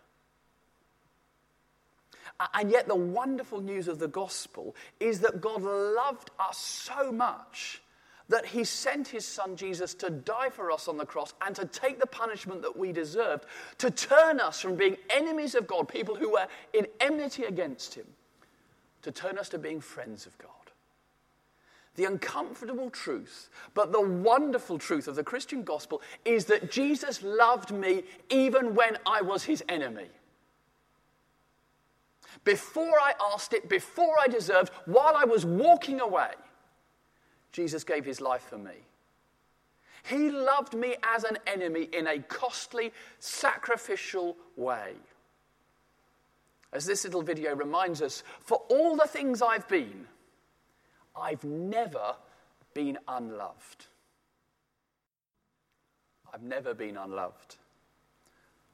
And 2.53 2.71
yet, 2.71 2.87
the 2.87 2.95
wonderful 2.95 3.61
news 3.61 3.87
of 3.87 3.99
the 3.99 4.07
gospel 4.07 4.75
is 4.99 5.19
that 5.21 5.41
God 5.41 5.61
loved 5.61 6.31
us 6.39 6.57
so 6.57 7.11
much 7.11 7.81
that 8.29 8.45
he 8.45 8.63
sent 8.63 9.09
his 9.09 9.25
son 9.25 9.55
Jesus 9.55 9.93
to 9.95 10.09
die 10.09 10.49
for 10.49 10.71
us 10.71 10.87
on 10.87 10.97
the 10.97 11.05
cross 11.05 11.33
and 11.45 11.55
to 11.55 11.65
take 11.65 11.99
the 11.99 12.07
punishment 12.07 12.61
that 12.61 12.77
we 12.77 12.91
deserved, 12.91 13.45
to 13.77 13.91
turn 13.91 14.39
us 14.39 14.61
from 14.61 14.75
being 14.75 14.97
enemies 15.09 15.55
of 15.55 15.67
God, 15.67 15.87
people 15.87 16.15
who 16.15 16.31
were 16.31 16.47
in 16.73 16.87
enmity 16.99 17.43
against 17.43 17.93
him, 17.93 18.07
to 19.01 19.11
turn 19.11 19.37
us 19.37 19.49
to 19.49 19.57
being 19.57 19.81
friends 19.81 20.25
of 20.25 20.37
God 20.37 20.49
the 21.95 22.05
uncomfortable 22.05 22.89
truth, 22.89 23.49
but 23.73 23.91
the 23.91 24.01
wonderful 24.01 24.79
truth 24.79 25.07
of 25.07 25.15
the 25.15 25.23
Christian 25.23 25.63
gospel 25.63 26.01
is 26.25 26.45
that 26.45 26.71
Jesus 26.71 27.21
loved 27.21 27.71
me 27.71 28.03
even 28.29 28.73
when 28.73 28.97
I 29.05 29.21
was 29.21 29.43
his 29.43 29.63
enemy. 29.69 30.07
Before 32.43 32.99
I 32.99 33.13
asked 33.33 33.53
it, 33.53 33.69
before 33.69 34.15
I 34.21 34.27
deserved, 34.27 34.71
while 34.85 35.15
I 35.15 35.25
was 35.25 35.45
walking 35.45 36.01
away, 36.01 36.31
Jesus 37.51 37.83
gave 37.83 38.03
his 38.03 38.19
life 38.19 38.43
for 38.43 38.57
me. 38.57 38.73
He 40.03 40.29
loved 40.29 40.73
me 40.73 40.95
as 41.15 41.23
an 41.23 41.37
enemy 41.47 41.87
in 41.93 42.07
a 42.07 42.19
costly, 42.19 42.91
sacrificial 43.19 44.35
way. 44.57 44.93
As 46.73 46.85
this 46.85 47.05
little 47.05 47.21
video 47.21 47.55
reminds 47.55 48.01
us, 48.01 48.23
for 48.41 48.57
all 48.69 48.97
the 48.97 49.07
things 49.07 49.41
I've 49.41 49.67
been, 49.69 50.07
I've 51.15 51.43
never 51.43 52.15
been 52.73 52.97
unloved. 53.07 53.85
I've 56.33 56.41
never 56.41 56.73
been 56.73 56.97
unloved. 56.97 57.57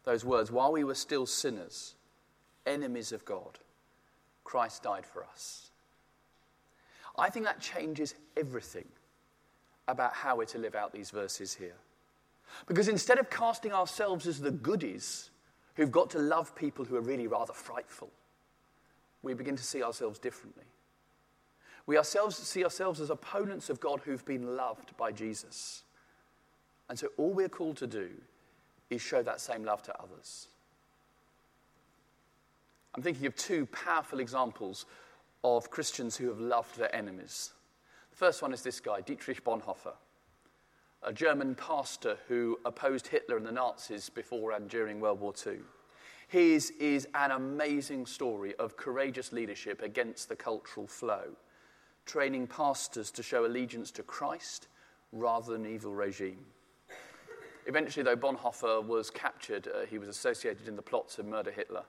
Those 0.06 0.24
words, 0.24 0.50
while 0.50 0.72
we 0.72 0.86
were 0.86 0.96
still 0.96 1.26
sinners, 1.26 1.96
enemies 2.70 3.12
of 3.12 3.26
God, 3.26 3.60
Christ 4.44 4.84
died 4.84 5.06
for 5.06 5.24
us. 5.24 5.70
I 7.18 7.30
think 7.30 7.46
that 7.46 7.60
changes 7.60 8.16
everything 8.38 8.88
about 9.88 10.14
how 10.14 10.38
we're 10.38 10.46
to 10.46 10.58
live 10.58 10.76
out 10.76 10.94
these 10.94 11.12
verses 11.12 11.54
here. 11.54 11.76
Because 12.68 12.88
instead 12.88 13.20
of 13.20 13.30
casting 13.30 13.74
ourselves 13.74 14.28
as 14.28 14.40
the 14.40 14.52
goodies 14.52 15.30
who've 15.76 15.92
got 15.92 16.10
to 16.12 16.20
love 16.20 16.56
people 16.56 16.86
who 16.86 16.96
are 16.96 17.02
really 17.02 17.28
rather 17.28 17.54
frightful, 17.54 18.10
we 19.22 19.34
begin 19.34 19.56
to 19.56 19.64
see 19.64 19.84
ourselves 19.84 20.20
differently. 20.20 20.64
We 21.86 21.98
ourselves 21.98 22.38
see 22.38 22.64
ourselves 22.64 23.02
as 23.02 23.10
opponents 23.10 23.70
of 23.70 23.80
God 23.80 24.02
who've 24.04 24.26
been 24.26 24.56
loved 24.56 24.96
by 24.96 25.12
Jesus. 25.12 25.84
And 26.88 26.98
so 26.98 27.08
all 27.18 27.32
we're 27.32 27.50
called 27.50 27.78
to 27.78 27.88
do 27.88 28.10
is 28.90 29.02
show 29.02 29.22
that 29.24 29.42
same 29.42 29.64
love 29.64 29.84
to 29.84 30.00
others. 30.02 30.48
I'm 33.00 33.04
thinking 33.04 33.28
of 33.28 33.36
two 33.38 33.66
powerful 33.68 34.20
examples 34.20 34.86
of 35.46 35.72
Christians 35.72 36.18
who 36.18 36.28
have 36.28 36.42
loved 36.42 36.78
their 36.78 36.94
enemies. 36.94 37.52
The 38.10 38.18
first 38.18 38.42
one 38.42 38.52
is 38.52 38.62
this 38.62 38.82
guy, 38.82 39.00
Dietrich 39.00 39.42
Bonhoeffer, 39.42 39.94
a 41.04 41.14
German 41.14 41.56
pastor 41.56 42.18
who 42.28 42.60
opposed 42.66 43.08
Hitler 43.08 43.38
and 43.38 43.46
the 43.46 43.54
Nazis 43.54 44.10
before 44.10 44.52
and 44.52 44.70
during 44.70 45.00
World 45.00 45.22
War 45.22 45.34
II. 45.48 45.60
His 46.28 46.72
is 46.72 47.08
an 47.16 47.32
amazing 47.32 48.06
story 48.06 48.54
of 48.56 48.76
courageous 48.76 49.32
leadership 49.32 49.82
against 49.82 50.28
the 50.28 50.36
cultural 50.36 50.86
flow, 50.86 51.24
training 52.06 52.48
pastors 52.48 53.12
to 53.12 53.24
show 53.24 53.46
allegiance 53.46 53.92
to 53.92 54.04
Christ 54.04 54.68
rather 55.14 55.54
than 55.54 55.66
evil 55.66 55.94
regime. 55.94 56.46
Eventually, 57.66 58.04
though, 58.04 58.18
Bonhoeffer 58.18 58.86
was 58.86 59.10
captured. 59.10 59.70
Uh, 59.70 59.86
he 59.86 60.00
was 60.00 60.10
associated 60.10 60.68
in 60.68 60.76
the 60.76 60.82
plot 60.82 61.08
to 61.12 61.24
murder 61.24 61.52
Hitler. 61.52 61.86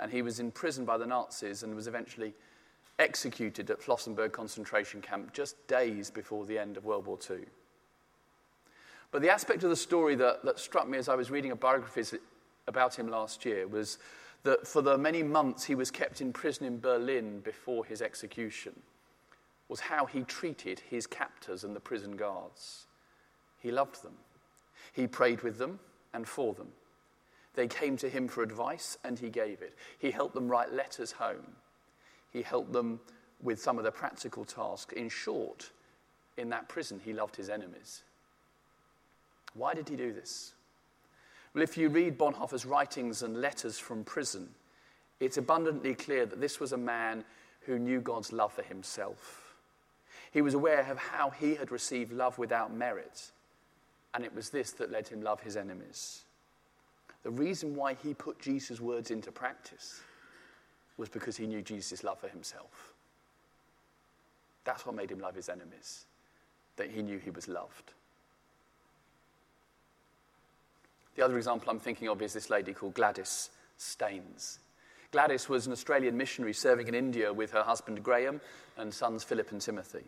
And 0.00 0.10
he 0.10 0.22
was 0.22 0.40
imprisoned 0.40 0.86
by 0.86 0.98
the 0.98 1.06
Nazis 1.06 1.62
and 1.62 1.74
was 1.74 1.86
eventually 1.86 2.34
executed 2.98 3.70
at 3.70 3.80
Flossenburg 3.80 4.32
concentration 4.32 5.00
camp 5.00 5.32
just 5.32 5.66
days 5.66 6.10
before 6.10 6.44
the 6.44 6.58
end 6.58 6.76
of 6.76 6.84
World 6.84 7.06
War 7.06 7.18
II. 7.30 7.38
But 9.10 9.22
the 9.22 9.30
aspect 9.30 9.62
of 9.62 9.70
the 9.70 9.76
story 9.76 10.14
that, 10.16 10.44
that 10.44 10.58
struck 10.58 10.88
me 10.88 10.98
as 10.98 11.08
I 11.08 11.16
was 11.16 11.30
reading 11.30 11.50
a 11.50 11.56
biography 11.56 12.18
about 12.66 12.98
him 12.98 13.08
last 13.08 13.44
year 13.44 13.66
was 13.66 13.98
that 14.44 14.66
for 14.66 14.82
the 14.82 14.96
many 14.96 15.22
months 15.22 15.64
he 15.64 15.74
was 15.74 15.90
kept 15.90 16.20
in 16.20 16.32
prison 16.32 16.66
in 16.66 16.80
Berlin 16.80 17.40
before 17.40 17.84
his 17.84 18.00
execution 18.00 18.72
was 19.68 19.80
how 19.80 20.06
he 20.06 20.22
treated 20.22 20.80
his 20.80 21.06
captors 21.06 21.64
and 21.64 21.76
the 21.76 21.80
prison 21.80 22.16
guards. 22.16 22.86
He 23.58 23.70
loved 23.70 24.02
them. 24.02 24.14
He 24.92 25.06
prayed 25.06 25.42
with 25.42 25.58
them 25.58 25.78
and 26.12 26.26
for 26.26 26.54
them. 26.54 26.68
They 27.54 27.66
came 27.66 27.96
to 27.98 28.08
him 28.08 28.28
for 28.28 28.42
advice 28.42 28.96
and 29.04 29.18
he 29.18 29.28
gave 29.28 29.62
it. 29.62 29.76
He 29.98 30.10
helped 30.10 30.34
them 30.34 30.48
write 30.48 30.72
letters 30.72 31.12
home. 31.12 31.56
He 32.32 32.42
helped 32.42 32.72
them 32.72 33.00
with 33.42 33.60
some 33.60 33.78
of 33.78 33.84
the 33.84 33.90
practical 33.90 34.44
tasks. 34.44 34.92
In 34.94 35.08
short, 35.08 35.70
in 36.36 36.48
that 36.50 36.68
prison, 36.68 37.00
he 37.04 37.12
loved 37.12 37.36
his 37.36 37.48
enemies. 37.48 38.02
Why 39.54 39.74
did 39.74 39.88
he 39.88 39.96
do 39.96 40.12
this? 40.12 40.52
Well, 41.52 41.64
if 41.64 41.76
you 41.76 41.88
read 41.88 42.16
Bonhoeffer's 42.16 42.64
writings 42.64 43.22
and 43.22 43.40
letters 43.40 43.78
from 43.78 44.04
prison, 44.04 44.48
it's 45.18 45.36
abundantly 45.36 45.94
clear 45.94 46.24
that 46.26 46.40
this 46.40 46.60
was 46.60 46.72
a 46.72 46.78
man 46.78 47.24
who 47.62 47.78
knew 47.78 48.00
God's 48.00 48.32
love 48.32 48.52
for 48.52 48.62
himself. 48.62 49.54
He 50.30 50.42
was 50.42 50.54
aware 50.54 50.88
of 50.88 50.98
how 50.98 51.30
he 51.30 51.56
had 51.56 51.72
received 51.72 52.12
love 52.12 52.38
without 52.38 52.72
merit, 52.72 53.32
and 54.14 54.24
it 54.24 54.34
was 54.34 54.50
this 54.50 54.70
that 54.72 54.92
led 54.92 55.08
him 55.08 55.20
love 55.20 55.40
his 55.40 55.56
enemies. 55.56 56.22
The 57.22 57.30
reason 57.30 57.74
why 57.74 57.94
he 57.94 58.14
put 58.14 58.38
Jesus' 58.38 58.80
words 58.80 59.10
into 59.10 59.30
practice 59.30 60.00
was 60.96 61.08
because 61.08 61.36
he 61.36 61.46
knew 61.46 61.62
Jesus' 61.62 62.02
love 62.02 62.18
for 62.18 62.28
himself. 62.28 62.94
That's 64.64 64.86
what 64.86 64.94
made 64.94 65.10
him 65.10 65.20
love 65.20 65.34
his 65.34 65.48
enemies, 65.48 66.06
that 66.76 66.90
he 66.90 67.02
knew 67.02 67.18
he 67.18 67.30
was 67.30 67.48
loved. 67.48 67.92
The 71.16 71.24
other 71.24 71.36
example 71.36 71.70
I'm 71.70 71.78
thinking 71.78 72.08
of 72.08 72.22
is 72.22 72.32
this 72.32 72.50
lady 72.50 72.72
called 72.72 72.94
Gladys 72.94 73.50
Staines. 73.76 74.58
Gladys 75.12 75.48
was 75.48 75.66
an 75.66 75.72
Australian 75.72 76.16
missionary 76.16 76.52
serving 76.52 76.88
in 76.88 76.94
India 76.94 77.32
with 77.32 77.50
her 77.50 77.62
husband 77.62 78.02
Graham 78.02 78.40
and 78.76 78.94
sons 78.94 79.24
Philip 79.24 79.50
and 79.50 79.60
Timothy. 79.60 80.04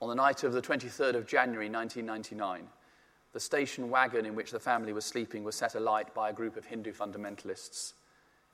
On 0.00 0.08
the 0.08 0.14
night 0.14 0.44
of 0.44 0.52
the 0.52 0.62
23rd 0.62 1.14
of 1.14 1.26
January 1.26 1.70
1999, 1.70 2.68
the 3.32 3.40
station 3.40 3.90
wagon 3.90 4.24
in 4.26 4.34
which 4.34 4.50
the 4.50 4.60
family 4.60 4.92
was 4.92 5.04
sleeping 5.04 5.44
was 5.44 5.54
set 5.54 5.74
alight 5.74 6.14
by 6.14 6.30
a 6.30 6.32
group 6.32 6.56
of 6.56 6.64
Hindu 6.64 6.92
fundamentalists, 6.92 7.92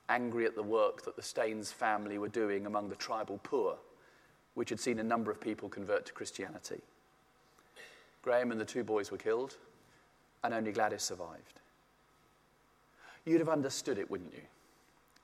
angry 0.09 0.45
at 0.47 0.55
the 0.55 0.63
work 0.63 1.05
that 1.05 1.17
the 1.17 1.23
Staines 1.23 1.73
family 1.73 2.19
were 2.19 2.29
doing 2.29 2.67
among 2.67 2.89
the 2.89 2.97
tribal 2.97 3.39
poor, 3.43 3.77
which 4.55 4.71
had 4.71 4.81
seen 4.81 4.99
a 4.99 5.05
number 5.05 5.31
of 5.31 5.41
people 5.41 5.69
convert 5.69 6.07
to 6.07 6.13
Christianity. 6.13 6.81
Graham 8.23 8.51
and 8.51 8.61
the 8.61 8.65
two 8.65 8.85
boys 8.85 9.11
were 9.11 9.19
killed, 9.19 9.57
and 10.43 10.53
only 10.53 10.73
Gladys 10.73 11.03
survived. 11.03 11.61
You'd 13.25 13.41
have 13.41 13.49
understood 13.49 13.99
it, 13.99 14.11
wouldn't 14.11 14.35
you, 14.35 14.43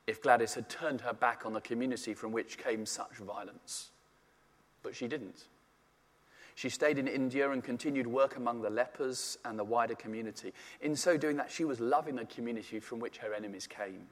if 0.06 0.22
Gladys 0.22 0.54
had 0.54 0.68
turned 0.68 1.02
her 1.02 1.12
back 1.12 1.44
on 1.44 1.52
the 1.52 1.60
community 1.60 2.14
from 2.14 2.32
which 2.32 2.58
came 2.58 2.86
such 2.86 3.16
violence. 3.16 3.90
But 4.82 4.96
she 4.96 5.08
didn't. 5.08 5.44
She 6.60 6.68
stayed 6.68 6.98
in 6.98 7.08
India 7.08 7.50
and 7.50 7.64
continued 7.64 8.06
work 8.06 8.36
among 8.36 8.60
the 8.60 8.68
lepers 8.68 9.38
and 9.46 9.58
the 9.58 9.64
wider 9.64 9.94
community. 9.94 10.52
In 10.82 10.94
so 10.94 11.16
doing 11.16 11.38
that, 11.38 11.50
she 11.50 11.64
was 11.64 11.80
loving 11.80 12.16
the 12.16 12.26
community 12.26 12.80
from 12.80 12.98
which 12.98 13.16
her 13.16 13.32
enemies 13.32 13.66
came. 13.66 14.08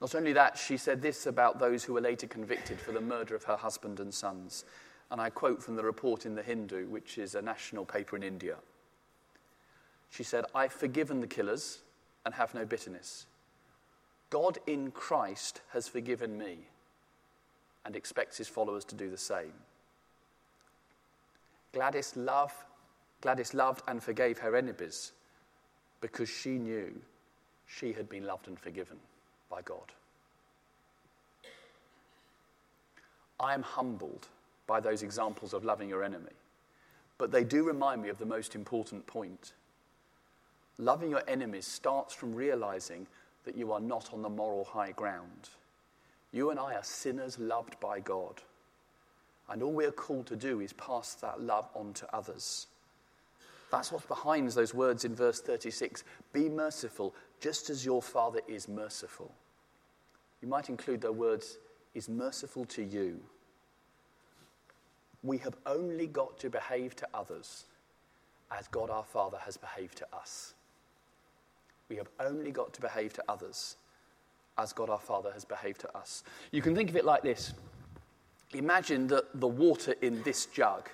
Not 0.00 0.14
only 0.14 0.32
that, 0.34 0.56
she 0.56 0.76
said 0.76 1.02
this 1.02 1.26
about 1.26 1.58
those 1.58 1.82
who 1.82 1.92
were 1.92 2.00
later 2.00 2.28
convicted 2.28 2.78
for 2.78 2.92
the 2.92 3.00
murder 3.00 3.34
of 3.34 3.42
her 3.42 3.56
husband 3.56 3.98
and 3.98 4.14
sons. 4.14 4.64
And 5.10 5.20
I 5.20 5.28
quote 5.28 5.60
from 5.60 5.74
the 5.74 5.82
report 5.82 6.24
in 6.24 6.36
The 6.36 6.42
Hindu, 6.44 6.86
which 6.86 7.18
is 7.18 7.34
a 7.34 7.42
national 7.42 7.84
paper 7.84 8.14
in 8.14 8.22
India. 8.22 8.54
She 10.08 10.22
said, 10.22 10.44
I've 10.54 10.72
forgiven 10.72 11.20
the 11.20 11.26
killers 11.26 11.80
and 12.24 12.32
have 12.32 12.54
no 12.54 12.64
bitterness. 12.64 13.26
God 14.30 14.58
in 14.68 14.92
Christ 14.92 15.62
has 15.72 15.88
forgiven 15.88 16.38
me 16.38 16.58
and 17.84 17.96
expects 17.96 18.38
his 18.38 18.46
followers 18.46 18.84
to 18.84 18.94
do 18.94 19.10
the 19.10 19.18
same. 19.18 19.54
Gladys, 21.74 22.16
love, 22.16 22.52
Gladys 23.20 23.52
loved 23.52 23.82
and 23.86 24.02
forgave 24.02 24.38
her 24.38 24.56
enemies 24.56 25.12
because 26.00 26.28
she 26.28 26.50
knew 26.50 26.92
she 27.66 27.92
had 27.92 28.08
been 28.08 28.24
loved 28.24 28.48
and 28.48 28.58
forgiven 28.58 28.96
by 29.50 29.60
God. 29.62 29.92
I 33.38 33.52
am 33.52 33.62
humbled 33.62 34.28
by 34.66 34.80
those 34.80 35.02
examples 35.02 35.52
of 35.52 35.64
loving 35.64 35.88
your 35.90 36.02
enemy, 36.02 36.32
but 37.18 37.30
they 37.30 37.44
do 37.44 37.64
remind 37.64 38.02
me 38.02 38.08
of 38.08 38.18
the 38.18 38.24
most 38.24 38.54
important 38.54 39.06
point 39.06 39.52
Loving 40.78 41.10
your 41.10 41.22
enemies 41.28 41.66
starts 41.66 42.14
from 42.14 42.34
realizing 42.34 43.06
that 43.44 43.56
you 43.56 43.72
are 43.72 43.80
not 43.80 44.12
on 44.12 44.22
the 44.22 44.28
moral 44.28 44.64
high 44.64 44.92
ground. 44.92 45.50
You 46.32 46.50
and 46.50 46.58
I 46.58 46.74
are 46.74 46.82
sinners 46.82 47.38
loved 47.38 47.78
by 47.78 48.00
God. 48.00 48.42
And 49.48 49.62
all 49.62 49.72
we're 49.72 49.92
called 49.92 50.26
to 50.26 50.36
do 50.36 50.60
is 50.60 50.72
pass 50.72 51.14
that 51.16 51.40
love 51.40 51.68
on 51.74 51.92
to 51.94 52.16
others. 52.16 52.66
That's 53.70 53.90
what's 53.92 54.06
behind 54.06 54.48
those 54.50 54.72
words 54.72 55.04
in 55.04 55.14
verse 55.14 55.40
36 55.40 56.04
Be 56.32 56.48
merciful, 56.48 57.14
just 57.40 57.70
as 57.70 57.84
your 57.84 58.00
Father 58.00 58.40
is 58.46 58.68
merciful. 58.68 59.32
You 60.40 60.48
might 60.48 60.68
include 60.68 61.00
the 61.00 61.12
words, 61.12 61.58
is 61.94 62.08
merciful 62.08 62.64
to 62.66 62.82
you. 62.82 63.20
We 65.22 65.38
have 65.38 65.56
only 65.66 66.06
got 66.06 66.38
to 66.38 66.50
behave 66.50 66.94
to 66.96 67.08
others 67.14 67.64
as 68.50 68.68
God 68.68 68.90
our 68.90 69.04
Father 69.04 69.38
has 69.44 69.56
behaved 69.56 69.96
to 69.98 70.06
us. 70.12 70.54
We 71.88 71.96
have 71.96 72.08
only 72.20 72.50
got 72.50 72.72
to 72.74 72.80
behave 72.80 73.12
to 73.14 73.24
others 73.28 73.76
as 74.56 74.72
God 74.72 74.90
our 74.90 75.00
Father 75.00 75.32
has 75.32 75.44
behaved 75.44 75.80
to 75.80 75.96
us. 75.96 76.22
You 76.50 76.62
can 76.62 76.74
think 76.74 76.90
of 76.90 76.96
it 76.96 77.04
like 77.04 77.22
this 77.22 77.54
Imagine 78.54 79.08
that 79.08 79.40
the 79.40 79.48
water 79.48 79.94
in 80.00 80.22
this 80.22 80.46
jug 80.46 80.88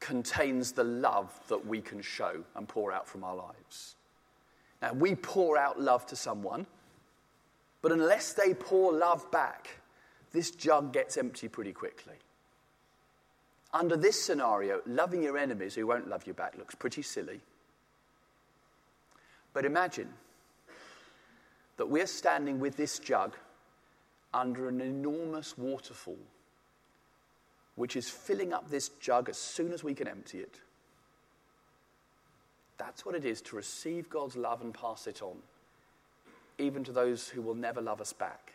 contains 0.00 0.72
the 0.72 0.84
love 0.84 1.30
that 1.48 1.64
we 1.64 1.80
can 1.80 2.02
show 2.02 2.42
and 2.56 2.68
pour 2.68 2.92
out 2.92 3.06
from 3.06 3.22
our 3.22 3.36
lives. 3.36 3.94
Now, 4.82 4.92
we 4.92 5.14
pour 5.14 5.56
out 5.56 5.80
love 5.80 6.06
to 6.06 6.16
someone, 6.16 6.66
but 7.82 7.92
unless 7.92 8.32
they 8.32 8.52
pour 8.52 8.92
love 8.92 9.30
back, 9.30 9.68
this 10.32 10.50
jug 10.50 10.92
gets 10.92 11.16
empty 11.16 11.46
pretty 11.46 11.72
quickly. 11.72 12.16
Under 13.72 13.96
this 13.96 14.20
scenario, 14.20 14.80
loving 14.86 15.22
your 15.22 15.38
enemies 15.38 15.76
who 15.76 15.86
won't 15.86 16.08
love 16.08 16.26
you 16.26 16.34
back 16.34 16.58
looks 16.58 16.74
pretty 16.74 17.02
silly. 17.02 17.40
But 19.54 19.64
imagine 19.64 20.08
that 21.76 21.88
we're 21.88 22.06
standing 22.06 22.58
with 22.60 22.76
this 22.76 22.98
jug 22.98 23.36
under 24.34 24.68
an 24.68 24.80
enormous 24.80 25.56
waterfall, 25.56 26.18
which 27.74 27.96
is 27.96 28.08
filling 28.08 28.52
up 28.52 28.68
this 28.68 28.88
jug 29.00 29.28
as 29.28 29.38
soon 29.38 29.72
as 29.72 29.82
we 29.82 29.94
can 29.94 30.08
empty 30.08 30.38
it. 30.38 30.60
That's 32.78 33.06
what 33.06 33.14
it 33.14 33.24
is 33.24 33.40
to 33.42 33.56
receive 33.56 34.10
God's 34.10 34.36
love 34.36 34.60
and 34.60 34.74
pass 34.74 35.06
it 35.06 35.22
on, 35.22 35.36
even 36.58 36.84
to 36.84 36.92
those 36.92 37.28
who 37.28 37.42
will 37.42 37.54
never 37.54 37.80
love 37.80 38.00
us 38.00 38.12
back. 38.12 38.54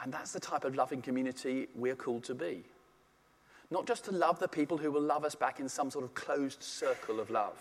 And 0.00 0.12
that's 0.12 0.32
the 0.32 0.40
type 0.40 0.64
of 0.64 0.74
loving 0.74 1.02
community 1.02 1.68
we're 1.74 1.94
called 1.94 2.24
to 2.24 2.34
be. 2.34 2.64
Not 3.70 3.86
just 3.86 4.04
to 4.06 4.12
love 4.12 4.38
the 4.38 4.48
people 4.48 4.76
who 4.76 4.90
will 4.90 5.02
love 5.02 5.24
us 5.24 5.34
back 5.34 5.60
in 5.60 5.68
some 5.68 5.90
sort 5.90 6.04
of 6.04 6.14
closed 6.14 6.62
circle 6.62 7.20
of 7.20 7.30
love 7.30 7.58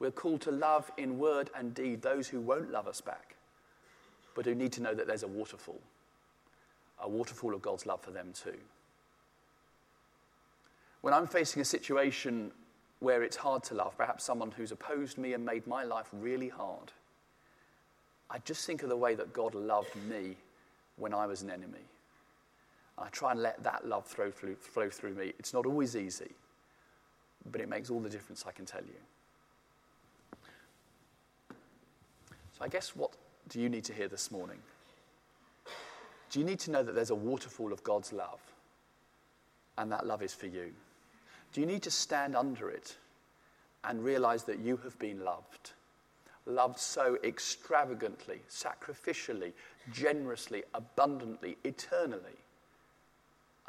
we're 0.00 0.10
called 0.10 0.40
to 0.40 0.50
love 0.50 0.90
in 0.96 1.18
word 1.18 1.50
and 1.54 1.74
deed 1.74 2.02
those 2.02 2.26
who 2.26 2.40
won't 2.40 2.72
love 2.72 2.88
us 2.88 3.00
back, 3.00 3.36
but 4.34 4.46
who 4.46 4.54
need 4.54 4.72
to 4.72 4.82
know 4.82 4.94
that 4.94 5.06
there's 5.06 5.22
a 5.22 5.28
waterfall, 5.28 5.80
a 7.02 7.08
waterfall 7.08 7.54
of 7.54 7.62
God's 7.62 7.86
love 7.86 8.00
for 8.00 8.10
them 8.10 8.32
too. 8.32 8.56
When 11.00 11.14
I'm 11.14 11.26
facing 11.26 11.62
a 11.62 11.64
situation 11.64 12.50
where 12.98 13.22
it's 13.22 13.36
hard 13.36 13.62
to 13.64 13.74
love, 13.74 13.96
perhaps 13.96 14.24
someone 14.24 14.50
who's 14.50 14.72
opposed 14.72 15.16
me 15.16 15.32
and 15.32 15.44
made 15.44 15.66
my 15.66 15.84
life 15.84 16.08
really 16.12 16.48
hard, 16.48 16.92
I 18.30 18.38
just 18.44 18.66
think 18.66 18.82
of 18.82 18.88
the 18.88 18.96
way 18.96 19.14
that 19.14 19.32
God 19.32 19.54
loved 19.54 19.96
me 20.08 20.36
when 20.96 21.14
I 21.14 21.26
was 21.26 21.42
an 21.42 21.50
enemy. 21.50 21.84
I 22.98 23.08
try 23.08 23.32
and 23.32 23.40
let 23.40 23.62
that 23.64 23.88
love 23.88 24.06
flow 24.06 24.30
through, 24.30 24.56
flow 24.56 24.90
through 24.90 25.14
me. 25.14 25.32
It's 25.38 25.54
not 25.54 25.64
always 25.64 25.96
easy, 25.96 26.30
but 27.50 27.60
it 27.60 27.68
makes 27.68 27.90
all 27.90 28.00
the 28.00 28.10
difference, 28.10 28.44
I 28.46 28.52
can 28.52 28.66
tell 28.66 28.82
you. 28.82 30.36
So, 32.58 32.64
I 32.64 32.68
guess 32.68 32.94
what 32.94 33.12
do 33.48 33.58
you 33.58 33.70
need 33.70 33.84
to 33.84 33.94
hear 33.94 34.06
this 34.06 34.30
morning? 34.30 34.58
Do 36.30 36.38
you 36.38 36.44
need 36.44 36.60
to 36.60 36.70
know 36.70 36.82
that 36.82 36.94
there's 36.94 37.10
a 37.10 37.14
waterfall 37.14 37.72
of 37.72 37.82
God's 37.82 38.12
love, 38.12 38.40
and 39.78 39.90
that 39.92 40.06
love 40.06 40.22
is 40.22 40.32
for 40.32 40.46
you? 40.46 40.72
Do 41.52 41.60
you 41.60 41.66
need 41.66 41.82
to 41.82 41.90
stand 41.90 42.36
under 42.36 42.70
it 42.70 42.96
and 43.82 44.04
realize 44.04 44.44
that 44.44 44.60
you 44.60 44.76
have 44.78 44.98
been 44.98 45.24
loved? 45.24 45.72
Loved 46.46 46.78
so 46.78 47.18
extravagantly, 47.24 48.40
sacrificially, 48.48 49.52
generously, 49.92 50.62
abundantly, 50.74 51.56
eternally 51.64 52.38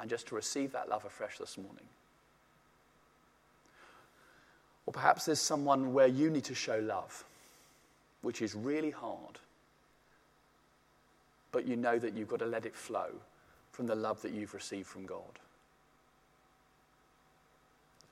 and 0.01 0.09
just 0.09 0.27
to 0.27 0.35
receive 0.35 0.71
that 0.71 0.89
love 0.89 1.05
afresh 1.05 1.37
this 1.37 1.57
morning. 1.57 1.85
Or 4.87 4.93
perhaps 4.93 5.25
there's 5.25 5.39
someone 5.39 5.93
where 5.93 6.07
you 6.07 6.31
need 6.31 6.45
to 6.45 6.55
show 6.55 6.79
love, 6.79 7.23
which 8.23 8.41
is 8.41 8.55
really 8.55 8.89
hard, 8.89 9.37
but 11.51 11.67
you 11.67 11.75
know 11.75 11.99
that 11.99 12.15
you've 12.15 12.27
got 12.27 12.39
to 12.39 12.45
let 12.45 12.65
it 12.65 12.75
flow 12.75 13.09
from 13.71 13.87
the 13.87 13.95
love 13.95 14.21
that 14.21 14.31
you've 14.31 14.53
received 14.53 14.87
from 14.87 15.05
God. 15.05 15.39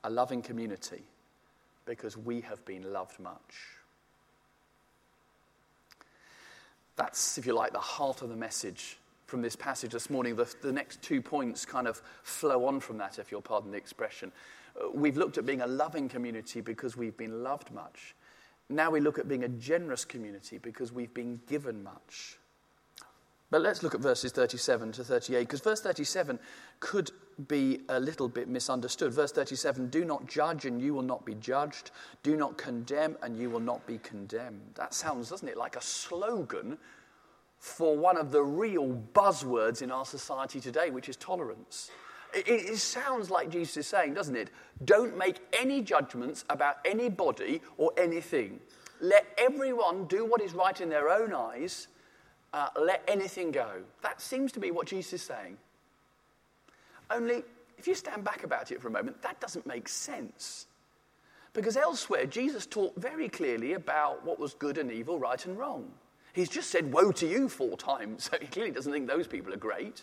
A 0.03 0.10
loving 0.10 0.41
community 0.41 1.03
because 1.86 2.15
we 2.15 2.41
have 2.41 2.63
been 2.65 2.93
loved 2.93 3.19
much. 3.19 3.55
That's, 6.96 7.38
if 7.38 7.46
you 7.46 7.53
like, 7.53 7.72
the 7.72 7.79
heart 7.79 8.22
of 8.22 8.29
the 8.29 8.36
message 8.36 8.98
from 9.29 9.41
this 9.41 9.55
passage 9.55 9.91
this 9.91 10.10
morning. 10.10 10.36
The, 10.36 10.53
the 10.62 10.72
next 10.72 11.01
two 11.01 11.22
points 11.22 11.65
kind 11.65 11.88
of 11.88 12.01
flow 12.24 12.65
on 12.65 12.79
from 12.79 12.98
that, 12.98 13.19
if 13.19 13.31
you'll 13.31 13.41
pardon 13.41 13.72
the 13.72 13.77
expression. 13.77 14.31
Uh, 14.75 14.89
we've 14.93 15.17
looked 15.17 15.38
at 15.38 15.46
being 15.46 15.62
a 15.62 15.67
loving 15.67 16.10
community 16.10 16.62
because 16.62 16.98
we've 16.98 17.15
been 17.15 17.43
loved 17.43 17.72
much. 17.72 18.15
Now 18.69 18.89
we 18.89 19.00
look 19.00 19.19
at 19.19 19.27
being 19.27 19.43
a 19.43 19.50
generous 19.50 20.03
community 20.03 20.58
because 20.58 20.91
we've 20.91 21.13
been 21.13 21.39
given 21.48 21.84
much. 21.84 22.38
But 23.51 23.61
let's 23.61 23.81
look 23.81 23.95
at 23.95 24.01
verses 24.01 24.31
37 24.31 24.91
to 24.93 25.03
38, 25.03 25.39
because 25.39 25.61
verse 25.61 25.81
37 25.81 26.37
could 26.79 27.11
be 27.47 27.79
a 27.89 27.99
little 27.99 28.27
bit 28.27 28.47
misunderstood. 28.47 29.11
Verse 29.11 29.31
37 29.31 29.89
Do 29.89 30.05
not 30.05 30.27
judge, 30.27 30.65
and 30.65 30.81
you 30.81 30.93
will 30.93 31.01
not 31.01 31.25
be 31.25 31.35
judged. 31.35 31.91
Do 32.21 32.35
not 32.35 32.57
condemn, 32.57 33.17
and 33.23 33.37
you 33.37 33.49
will 33.49 33.59
not 33.59 33.85
be 33.87 33.97
condemned. 33.97 34.61
That 34.75 34.93
sounds, 34.93 35.29
doesn't 35.29 35.47
it, 35.47 35.57
like 35.57 35.75
a 35.75 35.81
slogan 35.81 36.77
for 37.57 37.97
one 37.97 38.17
of 38.17 38.31
the 38.31 38.41
real 38.41 39.01
buzzwords 39.13 39.81
in 39.81 39.91
our 39.91 40.05
society 40.05 40.59
today, 40.59 40.89
which 40.89 41.09
is 41.09 41.15
tolerance. 41.17 41.91
It, 42.33 42.47
it, 42.47 42.77
sounds 42.77 43.29
like 43.29 43.49
Jesus 43.49 43.77
is 43.77 43.87
saying, 43.87 44.13
doesn't 44.13 44.35
it? 44.35 44.51
Don't 44.85 45.17
make 45.17 45.39
any 45.51 45.81
judgments 45.81 46.45
about 46.49 46.77
anybody 46.85 47.61
or 47.77 47.91
anything. 47.97 48.59
Let 49.01 49.25
everyone 49.37 50.05
do 50.05 50.25
what 50.25 50.41
is 50.41 50.53
right 50.53 50.79
in 50.79 50.89
their 50.89 51.09
own 51.09 51.33
eyes. 51.33 51.87
Uh, 52.53 52.67
let 52.81 53.03
anything 53.07 53.51
go. 53.51 53.81
That 54.01 54.19
seems 54.21 54.51
to 54.53 54.59
be 54.59 54.71
what 54.71 54.87
Jesus 54.87 55.13
is 55.13 55.21
saying. 55.21 55.57
Only, 57.11 57.43
if 57.77 57.87
you 57.87 57.95
stand 57.95 58.23
back 58.23 58.43
about 58.43 58.71
it 58.71 58.81
for 58.81 58.87
a 58.87 58.91
moment, 58.91 59.21
that 59.21 59.39
doesn't 59.39 59.65
make 59.67 59.87
sense. 59.87 60.65
Because 61.53 61.77
elsewhere, 61.77 62.25
Jesus 62.25 62.65
talked 62.65 62.97
very 62.97 63.29
clearly 63.29 63.73
about 63.73 64.25
what 64.25 64.39
was 64.39 64.53
good 64.53 64.77
and 64.77 64.91
evil, 64.91 65.19
right 65.19 65.43
and 65.45 65.57
wrong. 65.57 65.91
He's 66.33 66.49
just 66.49 66.69
said, 66.69 66.91
Woe 66.93 67.12
to 67.13 67.27
you 67.27 67.49
four 67.49 67.75
times, 67.77 68.23
so 68.31 68.38
he 68.39 68.47
clearly 68.47 68.71
doesn't 68.71 68.91
think 68.91 69.07
those 69.07 69.27
people 69.27 69.53
are 69.53 69.57
great. 69.57 70.01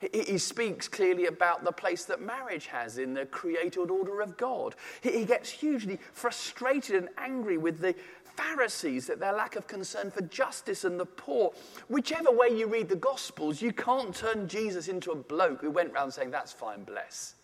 He, 0.00 0.22
he 0.22 0.38
speaks 0.38 0.88
clearly 0.88 1.26
about 1.26 1.64
the 1.64 1.72
place 1.72 2.04
that 2.06 2.20
marriage 2.20 2.66
has 2.66 2.98
in 2.98 3.14
the 3.14 3.26
created 3.26 3.90
order 3.90 4.20
of 4.20 4.36
God. 4.36 4.74
He, 5.02 5.18
he 5.18 5.24
gets 5.24 5.50
hugely 5.50 5.98
frustrated 6.12 6.96
and 6.96 7.08
angry 7.18 7.58
with 7.58 7.80
the 7.80 7.94
Pharisees 8.36 9.06
that 9.06 9.20
their 9.20 9.32
lack 9.32 9.56
of 9.56 9.66
concern 9.66 10.10
for 10.10 10.22
justice 10.22 10.84
and 10.84 10.98
the 10.98 11.06
poor. 11.06 11.52
Whichever 11.88 12.30
way 12.30 12.48
you 12.48 12.66
read 12.66 12.88
the 12.88 12.96
Gospels, 12.96 13.62
you 13.62 13.72
can't 13.72 14.14
turn 14.14 14.48
Jesus 14.48 14.88
into 14.88 15.12
a 15.12 15.16
bloke 15.16 15.60
who 15.60 15.70
went 15.70 15.92
around 15.92 16.12
saying, 16.12 16.30
That's 16.30 16.52
fine, 16.52 16.84
bless. 16.84 17.34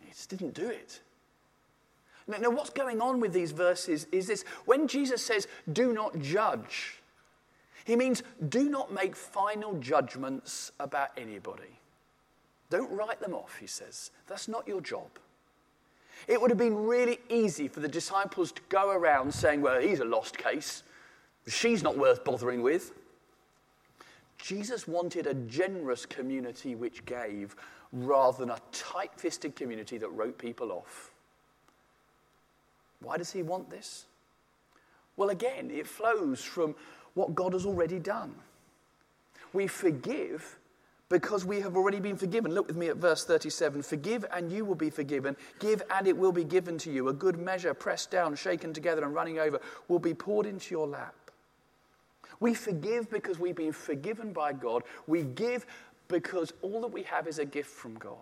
He 0.00 0.10
just 0.10 0.30
didn't 0.30 0.54
do 0.54 0.68
it. 0.68 1.00
Now, 2.38 2.50
what's 2.50 2.70
going 2.70 3.00
on 3.00 3.20
with 3.20 3.32
these 3.32 3.50
verses 3.50 4.06
is 4.12 4.26
this 4.26 4.44
when 4.64 4.86
Jesus 4.86 5.24
says, 5.24 5.48
do 5.72 5.92
not 5.92 6.18
judge, 6.20 7.00
he 7.84 7.96
means 7.96 8.22
do 8.48 8.68
not 8.68 8.92
make 8.92 9.16
final 9.16 9.74
judgments 9.80 10.70
about 10.78 11.10
anybody. 11.16 11.78
Don't 12.68 12.90
write 12.92 13.20
them 13.20 13.34
off, 13.34 13.56
he 13.58 13.66
says. 13.66 14.12
That's 14.28 14.46
not 14.46 14.68
your 14.68 14.80
job. 14.80 15.08
It 16.28 16.40
would 16.40 16.50
have 16.50 16.58
been 16.58 16.76
really 16.76 17.18
easy 17.28 17.68
for 17.68 17.80
the 17.80 17.88
disciples 17.88 18.52
to 18.52 18.62
go 18.68 18.90
around 18.90 19.32
saying, 19.32 19.62
well, 19.62 19.80
he's 19.80 20.00
a 20.00 20.04
lost 20.04 20.38
case. 20.38 20.82
She's 21.48 21.82
not 21.82 21.96
worth 21.96 22.24
bothering 22.24 22.62
with. 22.62 22.92
Jesus 24.38 24.86
wanted 24.86 25.26
a 25.26 25.34
generous 25.34 26.06
community 26.06 26.74
which 26.74 27.04
gave 27.04 27.56
rather 27.92 28.38
than 28.38 28.50
a 28.50 28.58
tight 28.72 29.10
fisted 29.16 29.56
community 29.56 29.98
that 29.98 30.08
wrote 30.10 30.38
people 30.38 30.72
off. 30.72 31.10
Why 33.00 33.16
does 33.16 33.32
he 33.32 33.42
want 33.42 33.70
this? 33.70 34.06
Well, 35.16 35.30
again, 35.30 35.70
it 35.70 35.86
flows 35.86 36.42
from 36.42 36.74
what 37.14 37.34
God 37.34 37.52
has 37.52 37.66
already 37.66 37.98
done. 37.98 38.34
We 39.52 39.66
forgive 39.66 40.58
because 41.10 41.44
we 41.44 41.60
have 41.60 41.76
already 41.76 42.00
been 42.00 42.16
forgiven. 42.16 42.54
Look 42.54 42.68
with 42.68 42.76
me 42.76 42.88
at 42.88 42.96
verse 42.96 43.24
37 43.24 43.82
Forgive 43.82 44.24
and 44.32 44.50
you 44.50 44.64
will 44.64 44.76
be 44.76 44.88
forgiven. 44.88 45.36
Give 45.58 45.82
and 45.90 46.06
it 46.06 46.16
will 46.16 46.32
be 46.32 46.44
given 46.44 46.78
to 46.78 46.90
you. 46.90 47.08
A 47.08 47.12
good 47.12 47.38
measure, 47.38 47.74
pressed 47.74 48.10
down, 48.10 48.34
shaken 48.36 48.72
together, 48.72 49.04
and 49.04 49.12
running 49.12 49.38
over, 49.38 49.60
will 49.88 49.98
be 49.98 50.14
poured 50.14 50.46
into 50.46 50.74
your 50.74 50.86
lap. 50.86 51.14
We 52.38 52.54
forgive 52.54 53.10
because 53.10 53.38
we've 53.38 53.56
been 53.56 53.72
forgiven 53.72 54.32
by 54.32 54.54
God. 54.54 54.84
We 55.06 55.24
give 55.24 55.66
because 56.08 56.52
all 56.62 56.80
that 56.80 56.92
we 56.92 57.02
have 57.02 57.28
is 57.28 57.38
a 57.38 57.44
gift 57.44 57.70
from 57.70 57.94
God. 57.96 58.16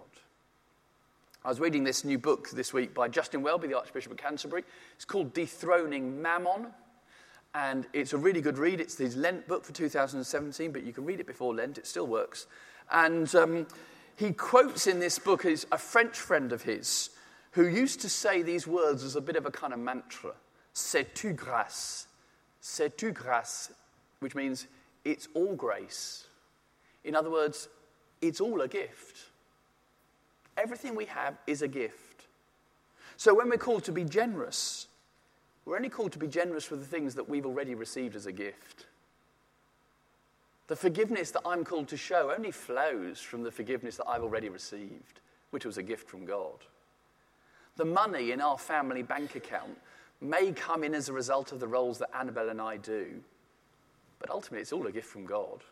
I 1.44 1.48
was 1.48 1.60
reading 1.60 1.84
this 1.84 2.04
new 2.04 2.18
book 2.18 2.50
this 2.50 2.72
week 2.72 2.94
by 2.94 3.08
Justin 3.08 3.42
Welby, 3.42 3.68
the 3.68 3.78
Archbishop 3.78 4.10
of 4.10 4.18
Canterbury. 4.18 4.64
It's 4.96 5.04
called 5.04 5.32
Dethroning 5.34 6.20
Mammon, 6.20 6.66
and 7.54 7.86
it's 7.92 8.12
a 8.12 8.18
really 8.18 8.40
good 8.40 8.58
read. 8.58 8.80
It's 8.80 8.98
his 8.98 9.16
Lent 9.16 9.48
book 9.48 9.64
for 9.64 9.72
2017, 9.72 10.72
but 10.72 10.84
you 10.84 10.92
can 10.92 11.04
read 11.04 11.20
it 11.20 11.26
before 11.26 11.54
Lent, 11.54 11.78
it 11.78 11.86
still 11.86 12.06
works. 12.06 12.46
And 12.90 13.32
um, 13.34 13.66
he 14.16 14.32
quotes 14.32 14.86
in 14.86 14.98
this 15.00 15.18
book 15.18 15.44
is 15.44 15.66
a 15.72 15.78
French 15.78 16.16
friend 16.16 16.52
of 16.52 16.62
his 16.62 17.10
who 17.52 17.66
used 17.66 18.00
to 18.00 18.08
say 18.08 18.42
these 18.42 18.66
words 18.66 19.02
as 19.02 19.16
a 19.16 19.20
bit 19.20 19.36
of 19.36 19.46
a 19.46 19.50
kind 19.50 19.72
of 19.72 19.78
mantra 19.78 20.32
C'est 20.74 21.14
tout 21.14 21.34
grâce. 21.34 22.06
C'est 22.60 22.96
tout 22.96 23.12
grâce, 23.12 23.72
which 24.20 24.34
means 24.34 24.66
it's 25.04 25.28
all 25.34 25.54
grace. 25.54 26.26
In 27.04 27.16
other 27.16 27.30
words, 27.30 27.68
it's 28.20 28.40
all 28.40 28.60
a 28.60 28.68
gift. 28.68 29.16
Everything 30.56 30.94
we 30.94 31.06
have 31.06 31.38
is 31.46 31.62
a 31.62 31.68
gift. 31.68 32.26
So 33.16 33.34
when 33.34 33.48
we're 33.48 33.56
called 33.56 33.84
to 33.84 33.92
be 33.92 34.04
generous, 34.04 34.87
we're 35.68 35.76
only 35.76 35.88
called 35.88 36.12
to 36.12 36.18
be 36.18 36.26
generous 36.26 36.64
for 36.64 36.76
the 36.76 36.84
things 36.84 37.14
that 37.14 37.28
we've 37.28 37.46
already 37.46 37.74
received 37.74 38.16
as 38.16 38.26
a 38.26 38.32
gift. 38.32 38.86
The 40.66 40.76
forgiveness 40.76 41.30
that 41.32 41.42
I'm 41.44 41.64
called 41.64 41.88
to 41.88 41.96
show 41.96 42.32
only 42.36 42.50
flows 42.50 43.20
from 43.20 43.42
the 43.42 43.50
forgiveness 43.50 43.96
that 43.96 44.08
I've 44.08 44.22
already 44.22 44.48
received, 44.48 45.20
which 45.50 45.64
was 45.64 45.78
a 45.78 45.82
gift 45.82 46.08
from 46.08 46.24
God. 46.24 46.64
The 47.76 47.84
money 47.84 48.32
in 48.32 48.40
our 48.40 48.58
family 48.58 49.02
bank 49.02 49.36
account 49.36 49.78
may 50.20 50.52
come 50.52 50.84
in 50.84 50.94
as 50.94 51.08
a 51.08 51.12
result 51.12 51.52
of 51.52 51.60
the 51.60 51.68
roles 51.68 51.98
that 51.98 52.10
Annabelle 52.14 52.48
and 52.48 52.60
I 52.60 52.76
do, 52.76 53.20
but 54.18 54.30
ultimately 54.30 54.62
it's 54.62 54.72
all 54.72 54.86
a 54.86 54.92
gift 54.92 55.08
from 55.08 55.24
God 55.24 55.62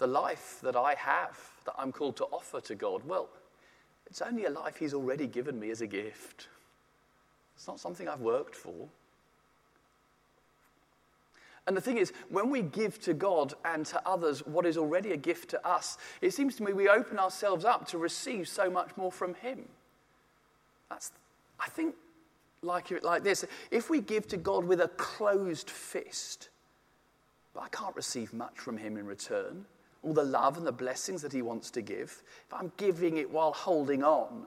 the 0.00 0.06
life 0.06 0.58
that 0.62 0.74
I 0.74 0.94
have, 0.94 1.38
that 1.66 1.74
I'm 1.78 1.92
called 1.92 2.16
to 2.16 2.24
offer 2.24 2.60
to 2.62 2.74
God, 2.74 3.04
well, 3.06 3.28
it's 4.06 4.22
only 4.22 4.46
a 4.46 4.50
life 4.50 4.76
He's 4.78 4.94
already 4.94 5.26
given 5.26 5.60
me 5.60 5.70
as 5.70 5.82
a 5.82 5.86
gift. 5.86 6.48
It's 7.60 7.68
not 7.68 7.78
something 7.78 8.08
I've 8.08 8.22
worked 8.22 8.54
for. 8.54 8.88
And 11.66 11.76
the 11.76 11.80
thing 11.82 11.98
is, 11.98 12.10
when 12.30 12.48
we 12.48 12.62
give 12.62 12.98
to 13.02 13.12
God 13.12 13.52
and 13.66 13.84
to 13.84 14.00
others 14.08 14.40
what 14.46 14.64
is 14.64 14.78
already 14.78 15.12
a 15.12 15.16
gift 15.18 15.50
to 15.50 15.68
us, 15.68 15.98
it 16.22 16.32
seems 16.32 16.56
to 16.56 16.62
me 16.62 16.72
we 16.72 16.88
open 16.88 17.18
ourselves 17.18 17.66
up 17.66 17.86
to 17.88 17.98
receive 17.98 18.48
so 18.48 18.70
much 18.70 18.96
more 18.96 19.12
from 19.12 19.34
Him. 19.34 19.68
That's, 20.88 21.12
I 21.60 21.68
think, 21.68 21.96
like, 22.62 23.04
like 23.04 23.24
this 23.24 23.44
if 23.70 23.90
we 23.90 24.00
give 24.00 24.26
to 24.28 24.38
God 24.38 24.64
with 24.64 24.80
a 24.80 24.88
closed 24.88 25.68
fist, 25.68 26.48
but 27.52 27.60
I 27.60 27.68
can't 27.68 27.94
receive 27.94 28.32
much 28.32 28.58
from 28.58 28.78
Him 28.78 28.96
in 28.96 29.04
return, 29.04 29.66
all 30.02 30.14
the 30.14 30.24
love 30.24 30.56
and 30.56 30.66
the 30.66 30.72
blessings 30.72 31.20
that 31.20 31.32
He 31.34 31.42
wants 31.42 31.70
to 31.72 31.82
give, 31.82 32.22
if 32.46 32.54
I'm 32.54 32.72
giving 32.78 33.18
it 33.18 33.30
while 33.30 33.52
holding 33.52 34.02
on, 34.02 34.46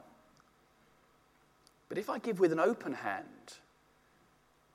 but 1.90 1.98
if 1.98 2.10
I 2.10 2.20
give 2.20 2.40
with 2.40 2.52
an 2.52 2.60
open 2.60 2.94
hand, 2.94 3.58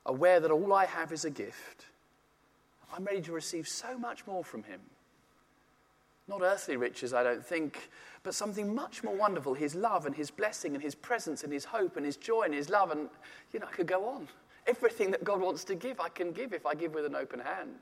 aware 0.07 0.41
that 0.41 0.51
all 0.51 0.73
I 0.73 0.87
have 0.87 1.13
is 1.13 1.25
a 1.25 1.31
gift, 1.31 1.87
I'm 2.95 3.05
ready 3.05 3.21
to 3.23 3.33
receive 3.33 3.69
so 3.69 3.99
much 3.99 4.27
more 4.27 4.43
from 4.43 4.63
Him. 4.63 4.81
Not 6.27 6.43
earthly 6.43 6.77
riches, 6.77 7.15
I 7.15 7.23
don't 7.23 7.45
think, 7.45 7.91
but 8.23 8.35
something 8.35 8.75
much 8.75 9.03
more 9.03 9.17
wonderful 9.17 9.55
His 9.55 9.75
love 9.75 10.07
and 10.07 10.15
His 10.15 10.31
blessing 10.31 10.75
and 10.75 10.83
His 10.83 10.95
presence 10.95 11.45
and 11.45 11.53
His 11.53 11.65
hope 11.65 11.97
and 11.97 12.05
His 12.05 12.17
joy 12.17 12.43
and 12.43 12.55
His 12.55 12.69
love. 12.69 12.91
And, 12.91 13.09
you 13.53 13.61
know, 13.61 13.67
I 13.67 13.75
could 13.75 13.87
go 13.87 14.07
on. 14.09 14.29
Everything 14.67 15.11
that 15.13 15.25
God 15.25 15.41
wants 15.41 15.65
to 15.65 15.75
give, 15.75 16.01
I 16.01 16.09
can 16.09 16.33
give 16.33 16.53
if 16.53 16.67
I 16.67 16.75
give 16.75 16.95
with 16.95 17.07
an 17.07 17.15
open 17.15 17.41
hand. 17.41 17.79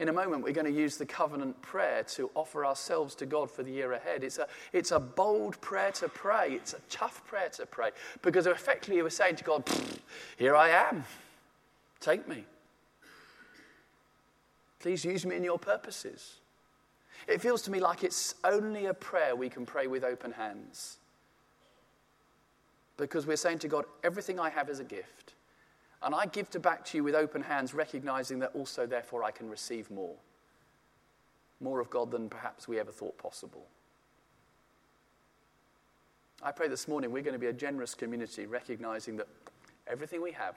In 0.00 0.08
a 0.08 0.12
moment, 0.12 0.44
we're 0.44 0.52
going 0.52 0.72
to 0.72 0.80
use 0.80 0.96
the 0.96 1.06
covenant 1.06 1.60
prayer 1.60 2.04
to 2.04 2.30
offer 2.36 2.64
ourselves 2.64 3.16
to 3.16 3.26
God 3.26 3.50
for 3.50 3.64
the 3.64 3.72
year 3.72 3.92
ahead. 3.92 4.22
It's 4.22 4.38
a, 4.38 4.46
it's 4.72 4.92
a 4.92 5.00
bold 5.00 5.60
prayer 5.60 5.90
to 5.92 6.08
pray, 6.08 6.52
it's 6.52 6.72
a 6.72 6.80
tough 6.88 7.26
prayer 7.26 7.48
to 7.50 7.66
pray 7.66 7.90
because 8.22 8.46
effectively 8.46 9.02
we're 9.02 9.10
saying 9.10 9.36
to 9.36 9.44
God, 9.44 9.68
Here 10.36 10.54
I 10.54 10.68
am, 10.68 11.04
take 12.00 12.28
me. 12.28 12.44
Please 14.78 15.04
use 15.04 15.26
me 15.26 15.34
in 15.34 15.42
your 15.42 15.58
purposes. 15.58 16.36
It 17.26 17.40
feels 17.40 17.62
to 17.62 17.70
me 17.72 17.80
like 17.80 18.04
it's 18.04 18.36
only 18.44 18.86
a 18.86 18.94
prayer 18.94 19.34
we 19.34 19.48
can 19.48 19.66
pray 19.66 19.88
with 19.88 20.04
open 20.04 20.30
hands. 20.30 20.98
Because 22.96 23.26
we're 23.26 23.36
saying 23.36 23.58
to 23.60 23.68
God, 23.68 23.84
everything 24.04 24.38
I 24.38 24.50
have 24.50 24.68
is 24.70 24.78
a 24.78 24.84
gift. 24.84 25.34
And 26.02 26.14
I 26.14 26.26
give 26.26 26.48
to 26.50 26.60
back 26.60 26.84
to 26.86 26.96
you 26.96 27.04
with 27.04 27.14
open 27.14 27.42
hands, 27.42 27.74
recognizing 27.74 28.38
that 28.40 28.52
also, 28.54 28.86
therefore, 28.86 29.24
I 29.24 29.30
can 29.30 29.48
receive 29.48 29.90
more. 29.90 30.14
More 31.60 31.80
of 31.80 31.90
God 31.90 32.10
than 32.10 32.28
perhaps 32.28 32.68
we 32.68 32.78
ever 32.78 32.92
thought 32.92 33.18
possible. 33.18 33.66
I 36.42 36.52
pray 36.52 36.68
this 36.68 36.86
morning 36.86 37.10
we're 37.10 37.22
going 37.22 37.32
to 37.32 37.38
be 37.38 37.48
a 37.48 37.52
generous 37.52 37.94
community, 37.94 38.46
recognizing 38.46 39.16
that 39.16 39.26
everything 39.88 40.22
we 40.22 40.30
have 40.32 40.54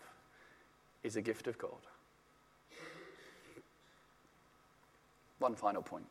is 1.04 1.16
a 1.16 1.22
gift 1.22 1.48
of 1.48 1.58
God. 1.58 1.72
One 5.40 5.56
final 5.56 5.82
point. 5.82 6.06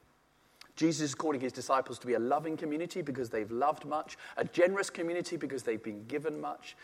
Jesus 0.75 1.11
is 1.11 1.15
calling 1.15 1.41
his 1.41 1.53
disciples 1.53 1.99
to 2.01 2.07
be 2.07 2.15
a 2.15 2.19
loving 2.19 2.57
community 2.57 3.03
because 3.03 3.31
they've 3.31 3.51
loved 3.51 3.85
much, 3.85 4.17
a 4.37 4.45
generous 4.45 4.91
community 4.91 5.37
because 5.37 5.63
they've 5.63 5.83
been 5.83 6.05
given 6.07 6.41
much. 6.41 6.75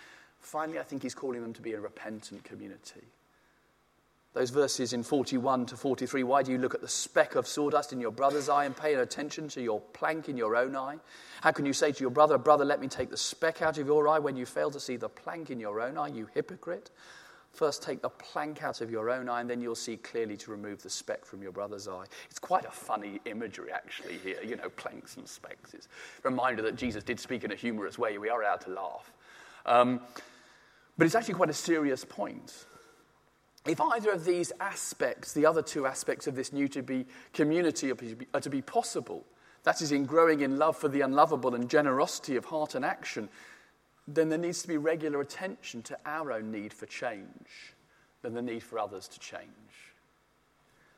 Finally, 0.46 0.78
I 0.78 0.84
think 0.84 1.02
he's 1.02 1.12
calling 1.12 1.42
them 1.42 1.52
to 1.54 1.60
be 1.60 1.72
a 1.72 1.80
repentant 1.80 2.44
community. 2.44 3.02
Those 4.32 4.50
verses 4.50 4.92
in 4.92 5.02
41 5.02 5.66
to 5.66 5.76
43 5.76 6.22
why 6.22 6.44
do 6.44 6.52
you 6.52 6.58
look 6.58 6.72
at 6.72 6.80
the 6.80 6.86
speck 6.86 7.34
of 7.34 7.48
sawdust 7.48 7.92
in 7.92 8.00
your 8.00 8.12
brother's 8.12 8.48
eye 8.48 8.64
and 8.64 8.76
pay 8.76 8.94
no 8.94 9.02
attention 9.02 9.48
to 9.48 9.60
your 9.60 9.80
plank 9.80 10.28
in 10.28 10.36
your 10.36 10.54
own 10.54 10.76
eye? 10.76 10.98
How 11.40 11.50
can 11.50 11.66
you 11.66 11.72
say 11.72 11.90
to 11.90 12.00
your 12.00 12.10
brother, 12.10 12.38
Brother, 12.38 12.64
let 12.64 12.80
me 12.80 12.86
take 12.86 13.10
the 13.10 13.16
speck 13.16 13.60
out 13.60 13.76
of 13.78 13.88
your 13.88 14.06
eye 14.06 14.20
when 14.20 14.36
you 14.36 14.46
fail 14.46 14.70
to 14.70 14.78
see 14.78 14.96
the 14.96 15.08
plank 15.08 15.50
in 15.50 15.58
your 15.58 15.80
own 15.80 15.98
eye, 15.98 16.08
you 16.08 16.28
hypocrite? 16.32 16.90
First, 17.52 17.82
take 17.82 18.00
the 18.00 18.10
plank 18.10 18.62
out 18.62 18.80
of 18.80 18.88
your 18.88 19.10
own 19.10 19.28
eye, 19.28 19.40
and 19.40 19.50
then 19.50 19.60
you'll 19.60 19.74
see 19.74 19.96
clearly 19.96 20.36
to 20.36 20.52
remove 20.52 20.80
the 20.80 20.90
speck 20.90 21.24
from 21.24 21.42
your 21.42 21.52
brother's 21.52 21.88
eye. 21.88 22.04
It's 22.30 22.38
quite 22.38 22.66
a 22.66 22.70
funny 22.70 23.20
imagery, 23.24 23.72
actually, 23.72 24.18
here, 24.18 24.38
you 24.44 24.54
know, 24.54 24.68
planks 24.68 25.16
and 25.16 25.26
specks. 25.26 25.74
It's 25.74 25.88
a 26.22 26.28
reminder 26.28 26.62
that 26.62 26.76
Jesus 26.76 27.02
did 27.02 27.18
speak 27.18 27.42
in 27.42 27.50
a 27.50 27.56
humorous 27.56 27.98
way. 27.98 28.16
We 28.18 28.28
are 28.28 28.42
allowed 28.42 28.60
to 28.60 28.70
laugh. 28.70 29.12
Um, 29.64 30.00
but 30.98 31.06
it's 31.06 31.14
actually 31.14 31.34
quite 31.34 31.50
a 31.50 31.54
serious 31.54 32.04
point. 32.04 32.66
If 33.66 33.80
either 33.80 34.10
of 34.12 34.24
these 34.24 34.52
aspects, 34.60 35.32
the 35.32 35.44
other 35.44 35.62
two 35.62 35.86
aspects 35.86 36.26
of 36.26 36.36
this 36.36 36.52
new 36.52 36.68
to 36.68 36.82
be 36.82 37.06
community, 37.32 37.90
are 37.90 38.40
to 38.40 38.50
be 38.50 38.62
possible, 38.62 39.24
that 39.64 39.82
is, 39.82 39.90
in 39.90 40.04
growing 40.06 40.40
in 40.40 40.58
love 40.58 40.76
for 40.76 40.88
the 40.88 41.00
unlovable 41.00 41.54
and 41.54 41.68
generosity 41.68 42.36
of 42.36 42.44
heart 42.44 42.76
and 42.76 42.84
action, 42.84 43.28
then 44.06 44.28
there 44.28 44.38
needs 44.38 44.62
to 44.62 44.68
be 44.68 44.76
regular 44.76 45.20
attention 45.20 45.82
to 45.82 45.98
our 46.06 46.30
own 46.30 46.52
need 46.52 46.72
for 46.72 46.86
change 46.86 47.74
than 48.22 48.34
the 48.34 48.42
need 48.42 48.62
for 48.62 48.78
others 48.78 49.08
to 49.08 49.18
change. 49.18 49.42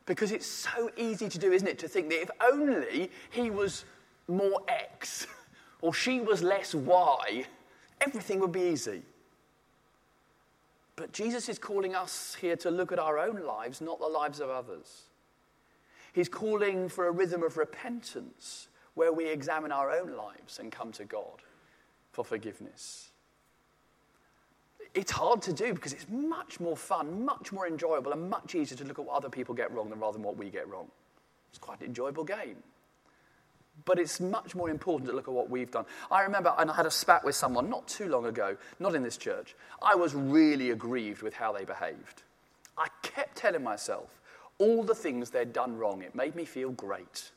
Because 0.04 0.32
it's 0.32 0.46
so 0.46 0.90
easy 0.98 1.28
to 1.30 1.38
do, 1.38 1.52
isn't 1.52 1.68
it, 1.68 1.78
to 1.78 1.88
think 1.88 2.10
that 2.10 2.20
if 2.20 2.30
only 2.40 3.10
he 3.30 3.50
was 3.50 3.86
more 4.26 4.60
X 4.68 5.26
or 5.80 5.94
she 5.94 6.20
was 6.20 6.42
less 6.42 6.74
Y, 6.74 7.46
everything 8.02 8.40
would 8.40 8.52
be 8.52 8.68
easy. 8.68 9.02
But 10.98 11.12
Jesus 11.12 11.48
is 11.48 11.60
calling 11.60 11.94
us 11.94 12.36
here 12.40 12.56
to 12.56 12.72
look 12.72 12.90
at 12.90 12.98
our 12.98 13.20
own 13.20 13.44
lives, 13.44 13.80
not 13.80 14.00
the 14.00 14.06
lives 14.08 14.40
of 14.40 14.50
others. 14.50 15.04
He's 16.12 16.28
calling 16.28 16.88
for 16.88 17.06
a 17.06 17.12
rhythm 17.12 17.44
of 17.44 17.56
repentance 17.56 18.66
where 18.94 19.12
we 19.12 19.28
examine 19.28 19.70
our 19.70 19.92
own 19.92 20.16
lives 20.16 20.58
and 20.58 20.72
come 20.72 20.90
to 20.92 21.04
God 21.04 21.44
for 22.10 22.24
forgiveness. 22.24 23.10
It's 24.92 25.12
hard 25.12 25.40
to 25.42 25.52
do 25.52 25.72
because 25.72 25.92
it's 25.92 26.08
much 26.08 26.58
more 26.58 26.76
fun, 26.76 27.24
much 27.24 27.52
more 27.52 27.68
enjoyable, 27.68 28.10
and 28.10 28.28
much 28.28 28.56
easier 28.56 28.76
to 28.78 28.84
look 28.84 28.98
at 28.98 29.04
what 29.04 29.14
other 29.14 29.30
people 29.30 29.54
get 29.54 29.70
wrong 29.70 29.90
than 29.90 30.00
rather 30.00 30.14
than 30.14 30.24
what 30.24 30.36
we 30.36 30.50
get 30.50 30.68
wrong. 30.68 30.88
It's 31.50 31.58
quite 31.58 31.78
an 31.78 31.86
enjoyable 31.86 32.24
game. 32.24 32.56
But 33.88 33.98
it's 33.98 34.20
much 34.20 34.54
more 34.54 34.68
important 34.68 35.08
to 35.08 35.16
look 35.16 35.28
at 35.28 35.34
what 35.34 35.48
we've 35.48 35.70
done. 35.70 35.86
I 36.10 36.20
remember, 36.20 36.54
and 36.58 36.70
I 36.70 36.74
had 36.74 36.84
a 36.84 36.90
spat 36.90 37.24
with 37.24 37.34
someone 37.34 37.70
not 37.70 37.88
too 37.88 38.06
long 38.06 38.26
ago, 38.26 38.58
not 38.78 38.94
in 38.94 39.02
this 39.02 39.16
church. 39.16 39.56
I 39.80 39.94
was 39.94 40.14
really 40.14 40.72
aggrieved 40.72 41.22
with 41.22 41.32
how 41.32 41.52
they 41.52 41.64
behaved. 41.64 42.22
I 42.76 42.88
kept 43.00 43.36
telling 43.36 43.64
myself 43.64 44.20
all 44.58 44.82
the 44.82 44.94
things 44.94 45.30
they'd 45.30 45.54
done 45.54 45.78
wrong. 45.78 46.02
It 46.02 46.14
made 46.14 46.36
me 46.36 46.44
feel 46.44 46.70
great. 46.72 47.30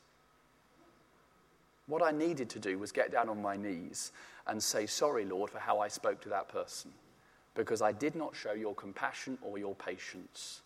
What 1.88 2.04
I 2.04 2.12
needed 2.12 2.50
to 2.50 2.60
do 2.60 2.78
was 2.78 2.92
get 2.92 3.14
down 3.14 3.30
on 3.30 3.42
my 3.42 3.56
knees 3.56 4.12
and 4.46 4.62
say, 4.62 4.88
Sorry, 4.88 5.24
Lord, 5.24 5.52
for 5.52 5.60
how 5.60 5.80
I 5.80 5.88
spoke 5.88 6.20
to 6.24 6.30
that 6.30 6.50
person, 6.50 6.92
because 7.56 7.82
I 7.82 7.94
did 7.94 8.14
not 8.14 8.36
show 8.36 8.52
your 8.52 8.76
compassion 8.76 9.38
or 9.42 9.58
your 9.58 9.76
patience. 9.76 10.64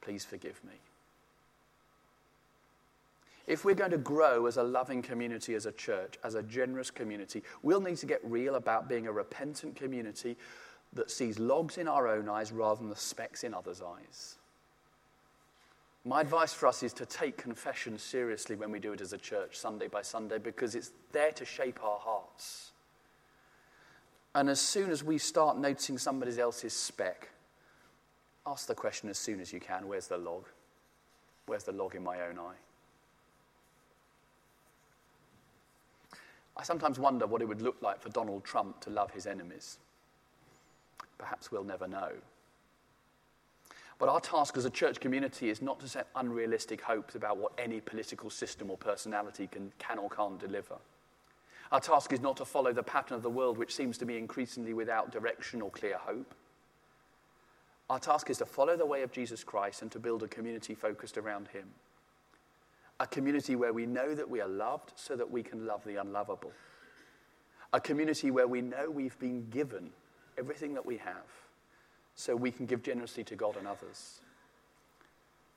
Please 0.00 0.24
forgive 0.24 0.64
me. 0.64 0.72
If 3.46 3.64
we're 3.64 3.74
going 3.74 3.92
to 3.92 3.98
grow 3.98 4.46
as 4.46 4.56
a 4.56 4.62
loving 4.62 5.02
community, 5.02 5.54
as 5.54 5.66
a 5.66 5.72
church, 5.72 6.14
as 6.24 6.34
a 6.34 6.42
generous 6.42 6.90
community, 6.90 7.42
we'll 7.62 7.80
need 7.80 7.96
to 7.98 8.06
get 8.06 8.20
real 8.24 8.56
about 8.56 8.88
being 8.88 9.06
a 9.06 9.12
repentant 9.12 9.76
community 9.76 10.36
that 10.94 11.10
sees 11.10 11.38
logs 11.38 11.78
in 11.78 11.86
our 11.86 12.08
own 12.08 12.28
eyes 12.28 12.50
rather 12.50 12.80
than 12.80 12.88
the 12.88 12.96
specks 12.96 13.44
in 13.44 13.54
others' 13.54 13.82
eyes. 13.82 14.36
My 16.04 16.20
advice 16.20 16.52
for 16.52 16.66
us 16.66 16.82
is 16.82 16.92
to 16.94 17.06
take 17.06 17.36
confession 17.36 17.98
seriously 17.98 18.56
when 18.56 18.70
we 18.70 18.78
do 18.78 18.92
it 18.92 19.00
as 19.00 19.12
a 19.12 19.18
church, 19.18 19.56
Sunday 19.56 19.88
by 19.88 20.02
Sunday, 20.02 20.38
because 20.38 20.74
it's 20.74 20.92
there 21.12 21.32
to 21.32 21.44
shape 21.44 21.82
our 21.82 21.98
hearts. 21.98 22.70
And 24.34 24.48
as 24.48 24.60
soon 24.60 24.90
as 24.90 25.02
we 25.02 25.18
start 25.18 25.58
noticing 25.58 25.98
somebody 25.98 26.38
else's 26.38 26.74
speck, 26.74 27.30
ask 28.46 28.66
the 28.66 28.74
question 28.74 29.08
as 29.08 29.18
soon 29.18 29.40
as 29.40 29.52
you 29.52 29.60
can 29.60 29.88
where's 29.88 30.08
the 30.08 30.18
log? 30.18 30.44
Where's 31.46 31.64
the 31.64 31.72
log 31.72 31.94
in 31.94 32.04
my 32.04 32.20
own 32.20 32.38
eye? 32.38 32.54
I 36.56 36.62
sometimes 36.62 36.98
wonder 36.98 37.26
what 37.26 37.42
it 37.42 37.48
would 37.48 37.62
look 37.62 37.76
like 37.82 38.00
for 38.00 38.08
Donald 38.08 38.44
Trump 38.44 38.80
to 38.80 38.90
love 38.90 39.10
his 39.10 39.26
enemies. 39.26 39.78
Perhaps 41.18 41.50
we'll 41.50 41.64
never 41.64 41.86
know. 41.86 42.12
But 43.98 44.08
our 44.08 44.20
task 44.20 44.56
as 44.56 44.64
a 44.64 44.70
church 44.70 45.00
community 45.00 45.48
is 45.48 45.62
not 45.62 45.80
to 45.80 45.88
set 45.88 46.08
unrealistic 46.16 46.82
hopes 46.82 47.14
about 47.14 47.38
what 47.38 47.52
any 47.58 47.80
political 47.80 48.28
system 48.28 48.70
or 48.70 48.76
personality 48.76 49.46
can, 49.46 49.72
can 49.78 49.98
or 49.98 50.10
can't 50.10 50.38
deliver. 50.38 50.76
Our 51.72 51.80
task 51.80 52.12
is 52.12 52.20
not 52.20 52.36
to 52.36 52.44
follow 52.44 52.72
the 52.72 52.82
pattern 52.82 53.16
of 53.16 53.22
the 53.22 53.30
world, 53.30 53.58
which 53.58 53.74
seems 53.74 53.98
to 53.98 54.04
be 54.04 54.18
increasingly 54.18 54.74
without 54.74 55.10
direction 55.10 55.62
or 55.62 55.70
clear 55.70 55.96
hope. 55.98 56.34
Our 57.88 57.98
task 57.98 58.30
is 58.30 58.38
to 58.38 58.46
follow 58.46 58.76
the 58.76 58.86
way 58.86 59.02
of 59.02 59.12
Jesus 59.12 59.44
Christ 59.44 59.82
and 59.82 59.90
to 59.92 59.98
build 59.98 60.22
a 60.22 60.28
community 60.28 60.74
focused 60.74 61.16
around 61.16 61.48
him. 61.48 61.68
A 62.98 63.06
community 63.06 63.56
where 63.56 63.72
we 63.72 63.84
know 63.86 64.14
that 64.14 64.28
we 64.28 64.40
are 64.40 64.48
loved 64.48 64.92
so 64.96 65.16
that 65.16 65.30
we 65.30 65.42
can 65.42 65.66
love 65.66 65.84
the 65.84 65.96
unlovable. 65.96 66.52
A 67.72 67.80
community 67.80 68.30
where 68.30 68.48
we 68.48 68.62
know 68.62 68.90
we've 68.90 69.18
been 69.18 69.48
given 69.50 69.90
everything 70.38 70.74
that 70.74 70.86
we 70.86 70.96
have 70.98 71.26
so 72.14 72.34
we 72.34 72.50
can 72.50 72.64
give 72.64 72.82
generously 72.82 73.24
to 73.24 73.36
God 73.36 73.56
and 73.56 73.66
others. 73.66 74.20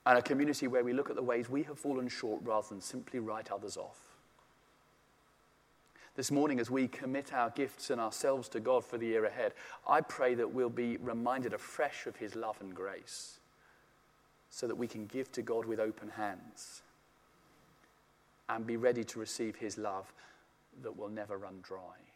And 0.05 0.17
a 0.17 0.21
community 0.21 0.67
where 0.67 0.83
we 0.83 0.91
look 0.91 1.09
at 1.09 1.15
the 1.15 1.23
ways 1.23 1.49
we 1.49 1.63
have 1.63 1.79
fallen 1.79 2.09
short 2.09 2.41
rather 2.43 2.67
than 2.67 2.81
simply 2.81 3.19
write 3.19 3.51
others 3.51 3.77
off. 3.77 3.99
This 6.15 6.31
morning, 6.31 6.59
as 6.59 6.69
we 6.69 6.89
commit 6.89 7.31
our 7.31 7.49
gifts 7.51 7.89
and 7.89 8.01
ourselves 8.01 8.49
to 8.49 8.59
God 8.59 8.83
for 8.83 8.97
the 8.97 9.05
year 9.05 9.23
ahead, 9.23 9.53
I 9.87 10.01
pray 10.01 10.35
that 10.35 10.51
we'll 10.53 10.69
be 10.69 10.97
reminded 10.97 11.53
afresh 11.53 12.07
of 12.07 12.17
His 12.17 12.35
love 12.35 12.57
and 12.59 12.75
grace 12.75 13.39
so 14.49 14.67
that 14.67 14.75
we 14.75 14.87
can 14.87 15.05
give 15.05 15.31
to 15.33 15.41
God 15.41 15.65
with 15.65 15.79
open 15.79 16.09
hands 16.09 16.81
and 18.49 18.65
be 18.65 18.77
ready 18.77 19.03
to 19.03 19.19
receive 19.19 19.55
His 19.55 19.77
love 19.77 20.11
that 20.81 20.95
will 20.95 21.09
never 21.09 21.37
run 21.37 21.59
dry. 21.61 22.08